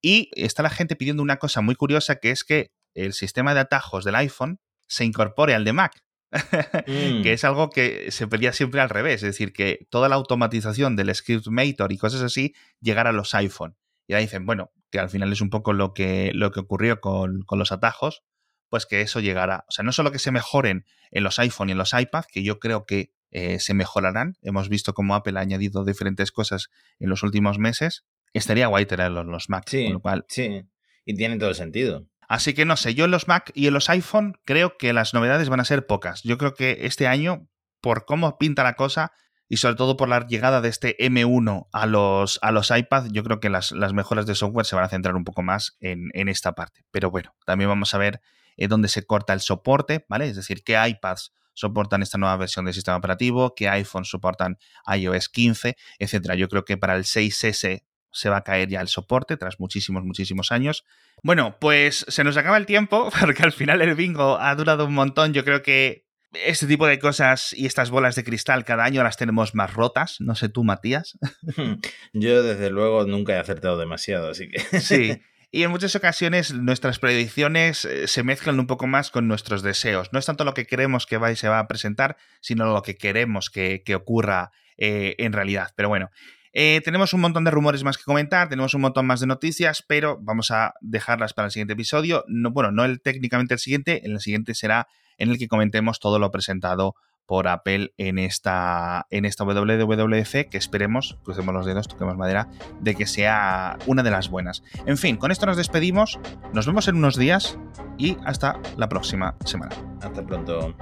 Y 0.00 0.30
está 0.32 0.62
la 0.62 0.70
gente 0.70 0.96
pidiendo 0.96 1.22
una 1.22 1.36
cosa 1.36 1.60
muy 1.60 1.74
curiosa, 1.74 2.16
que 2.16 2.30
es 2.30 2.44
que 2.44 2.72
el 2.94 3.12
sistema 3.12 3.52
de 3.52 3.60
atajos 3.60 4.06
del 4.06 4.14
iPhone 4.14 4.58
se 4.88 5.04
incorpore 5.04 5.54
al 5.54 5.66
de 5.66 5.74
Mac. 5.74 6.02
Mm. 6.86 7.22
que 7.22 7.32
es 7.32 7.44
algo 7.44 7.70
que 7.70 8.10
se 8.10 8.26
pedía 8.28 8.52
siempre 8.52 8.80
al 8.80 8.88
revés, 8.88 9.16
es 9.16 9.32
decir, 9.32 9.52
que 9.52 9.86
toda 9.90 10.08
la 10.08 10.16
automatización 10.16 10.96
del 10.96 11.14
ScriptMator 11.14 11.92
y 11.92 11.98
cosas 11.98 12.22
así 12.22 12.54
llegara 12.80 13.10
a 13.10 13.12
los 13.12 13.34
iPhone. 13.34 13.76
Y 14.06 14.14
ahí 14.14 14.24
dicen, 14.24 14.46
bueno, 14.46 14.72
que 14.90 14.98
al 14.98 15.10
final 15.10 15.32
es 15.32 15.40
un 15.40 15.50
poco 15.50 15.72
lo 15.72 15.92
que, 15.92 16.32
lo 16.34 16.50
que 16.50 16.60
ocurrió 16.60 17.00
con, 17.00 17.42
con 17.42 17.58
los 17.58 17.72
atajos, 17.72 18.22
pues 18.68 18.86
que 18.86 19.00
eso 19.00 19.20
llegará. 19.20 19.64
O 19.68 19.72
sea, 19.72 19.84
no 19.84 19.92
solo 19.92 20.12
que 20.12 20.18
se 20.18 20.32
mejoren 20.32 20.84
en 21.10 21.24
los 21.24 21.38
iPhone 21.38 21.68
y 21.68 21.72
en 21.72 21.78
los 21.78 21.92
iPad, 21.92 22.24
que 22.32 22.42
yo 22.42 22.58
creo 22.58 22.86
que 22.86 23.12
eh, 23.30 23.58
se 23.60 23.74
mejorarán. 23.74 24.34
Hemos 24.42 24.68
visto 24.68 24.94
cómo 24.94 25.14
Apple 25.14 25.38
ha 25.38 25.42
añadido 25.42 25.84
diferentes 25.84 26.32
cosas 26.32 26.70
en 26.98 27.08
los 27.08 27.22
últimos 27.22 27.58
meses. 27.58 28.04
Estaría 28.32 28.68
guay 28.68 28.86
tenerlos 28.86 29.24
en 29.24 29.30
los 29.30 29.48
Mac, 29.48 29.64
Sí, 29.68 29.84
con 29.84 29.94
lo 29.94 30.00
cual 30.00 30.24
sí. 30.28 30.62
Y 31.04 31.14
tiene 31.14 31.38
todo 31.38 31.48
el 31.48 31.54
sentido. 31.56 32.06
Así 32.30 32.54
que 32.54 32.64
no 32.64 32.76
sé, 32.76 32.94
yo 32.94 33.06
en 33.06 33.10
los 33.10 33.26
Mac 33.26 33.50
y 33.56 33.66
en 33.66 33.74
los 33.74 33.90
iPhone 33.90 34.38
creo 34.44 34.78
que 34.78 34.92
las 34.92 35.14
novedades 35.14 35.48
van 35.48 35.58
a 35.58 35.64
ser 35.64 35.88
pocas. 35.88 36.22
Yo 36.22 36.38
creo 36.38 36.54
que 36.54 36.78
este 36.82 37.08
año, 37.08 37.48
por 37.80 38.04
cómo 38.04 38.38
pinta 38.38 38.62
la 38.62 38.74
cosa 38.74 39.10
y 39.48 39.56
sobre 39.56 39.74
todo 39.74 39.96
por 39.96 40.08
la 40.08 40.24
llegada 40.28 40.60
de 40.60 40.68
este 40.68 40.96
M1 40.98 41.66
a 41.72 41.86
los, 41.86 42.38
a 42.40 42.52
los 42.52 42.72
yo 43.10 43.24
creo 43.24 43.40
que 43.40 43.50
las, 43.50 43.72
las 43.72 43.94
mejoras 43.94 44.26
de 44.26 44.36
software 44.36 44.64
se 44.64 44.76
van 44.76 44.84
a 44.84 44.88
centrar 44.88 45.16
un 45.16 45.24
poco 45.24 45.42
más 45.42 45.76
en, 45.80 46.10
en 46.14 46.28
esta 46.28 46.52
parte. 46.52 46.84
Pero 46.92 47.10
bueno, 47.10 47.34
también 47.46 47.68
vamos 47.68 47.94
a 47.94 47.98
ver 47.98 48.20
eh, 48.56 48.68
dónde 48.68 48.86
se 48.86 49.04
corta 49.04 49.32
el 49.32 49.40
soporte, 49.40 50.06
¿vale? 50.08 50.28
Es 50.28 50.36
decir, 50.36 50.62
qué 50.62 50.80
iPads 50.80 51.32
soportan 51.54 52.00
esta 52.00 52.16
nueva 52.16 52.36
versión 52.36 52.64
del 52.64 52.74
sistema 52.74 52.96
operativo, 52.96 53.56
qué 53.56 53.68
iPhones 53.68 54.08
soportan 54.08 54.56
iOS 54.86 55.28
15, 55.30 55.76
etcétera. 55.98 56.36
Yo 56.36 56.46
creo 56.46 56.64
que 56.64 56.76
para 56.76 56.94
el 56.94 57.02
6S 57.02 57.82
se 58.12 58.28
va 58.28 58.38
a 58.38 58.44
caer 58.44 58.68
ya 58.68 58.80
el 58.80 58.88
soporte 58.88 59.36
tras 59.36 59.60
muchísimos, 59.60 60.04
muchísimos 60.04 60.52
años. 60.52 60.84
Bueno, 61.22 61.56
pues 61.60 62.04
se 62.08 62.24
nos 62.24 62.36
acaba 62.36 62.56
el 62.56 62.66
tiempo, 62.66 63.10
porque 63.20 63.42
al 63.42 63.52
final 63.52 63.82
el 63.82 63.94
bingo 63.94 64.38
ha 64.38 64.54
durado 64.54 64.86
un 64.86 64.94
montón. 64.94 65.32
Yo 65.32 65.44
creo 65.44 65.62
que 65.62 66.06
este 66.32 66.66
tipo 66.66 66.86
de 66.86 66.98
cosas 66.98 67.52
y 67.52 67.66
estas 67.66 67.90
bolas 67.90 68.14
de 68.14 68.24
cristal 68.24 68.64
cada 68.64 68.84
año 68.84 69.02
las 69.02 69.16
tenemos 69.16 69.54
más 69.54 69.74
rotas. 69.74 70.16
No 70.20 70.34
sé 70.34 70.48
tú, 70.48 70.64
Matías. 70.64 71.18
Yo, 72.12 72.42
desde 72.42 72.70
luego, 72.70 73.04
nunca 73.04 73.34
he 73.34 73.38
acertado 73.38 73.78
demasiado, 73.78 74.30
así 74.30 74.48
que. 74.48 74.60
Sí. 74.80 75.20
Y 75.52 75.64
en 75.64 75.72
muchas 75.72 75.96
ocasiones 75.96 76.54
nuestras 76.54 77.00
predicciones 77.00 77.84
eh, 77.84 78.06
se 78.06 78.22
mezclan 78.22 78.60
un 78.60 78.68
poco 78.68 78.86
más 78.86 79.10
con 79.10 79.26
nuestros 79.26 79.62
deseos. 79.62 80.12
No 80.12 80.20
es 80.20 80.26
tanto 80.26 80.44
lo 80.44 80.54
que 80.54 80.64
queremos 80.64 81.06
que 81.06 81.16
va 81.16 81.32
y 81.32 81.36
se 81.36 81.48
va 81.48 81.58
a 81.58 81.66
presentar, 81.66 82.16
sino 82.40 82.72
lo 82.72 82.82
que 82.82 82.96
queremos 82.96 83.50
que, 83.50 83.82
ocurra 83.96 84.52
eh, 84.78 85.16
en 85.18 85.32
realidad. 85.32 85.72
Pero 85.74 85.88
bueno, 85.88 86.10
eh, 86.52 86.80
tenemos 86.84 87.12
un 87.12 87.20
montón 87.20 87.44
de 87.44 87.50
rumores 87.50 87.84
más 87.84 87.96
que 87.96 88.04
comentar, 88.04 88.48
tenemos 88.48 88.74
un 88.74 88.80
montón 88.80 89.06
más 89.06 89.20
de 89.20 89.26
noticias, 89.26 89.84
pero 89.86 90.18
vamos 90.20 90.50
a 90.50 90.74
dejarlas 90.80 91.32
para 91.32 91.46
el 91.46 91.52
siguiente 91.52 91.74
episodio. 91.74 92.24
No, 92.26 92.50
bueno, 92.50 92.72
no 92.72 92.84
el, 92.84 93.00
técnicamente 93.00 93.54
el 93.54 93.60
siguiente, 93.60 94.04
en 94.04 94.12
el 94.12 94.20
siguiente 94.20 94.54
será 94.54 94.88
en 95.18 95.30
el 95.30 95.38
que 95.38 95.48
comentemos 95.48 96.00
todo 96.00 96.18
lo 96.18 96.30
presentado 96.30 96.94
por 97.26 97.46
Apple 97.46 97.94
en 97.96 98.18
esta, 98.18 99.06
en 99.10 99.24
esta 99.24 99.44
WWDC, 99.44 100.48
que 100.50 100.58
esperemos, 100.58 101.16
crucemos 101.22 101.54
los 101.54 101.64
dedos, 101.64 101.86
toquemos 101.86 102.16
madera, 102.16 102.48
de 102.80 102.96
que 102.96 103.06
sea 103.06 103.78
una 103.86 104.02
de 104.02 104.10
las 104.10 104.30
buenas. 104.30 104.64
En 104.84 104.98
fin, 104.98 105.16
con 105.16 105.30
esto 105.30 105.46
nos 105.46 105.56
despedimos, 105.56 106.18
nos 106.52 106.66
vemos 106.66 106.88
en 106.88 106.96
unos 106.96 107.16
días 107.16 107.56
y 107.98 108.16
hasta 108.24 108.60
la 108.76 108.88
próxima 108.88 109.36
semana. 109.44 109.76
Hasta 110.02 110.26
pronto. 110.26 110.74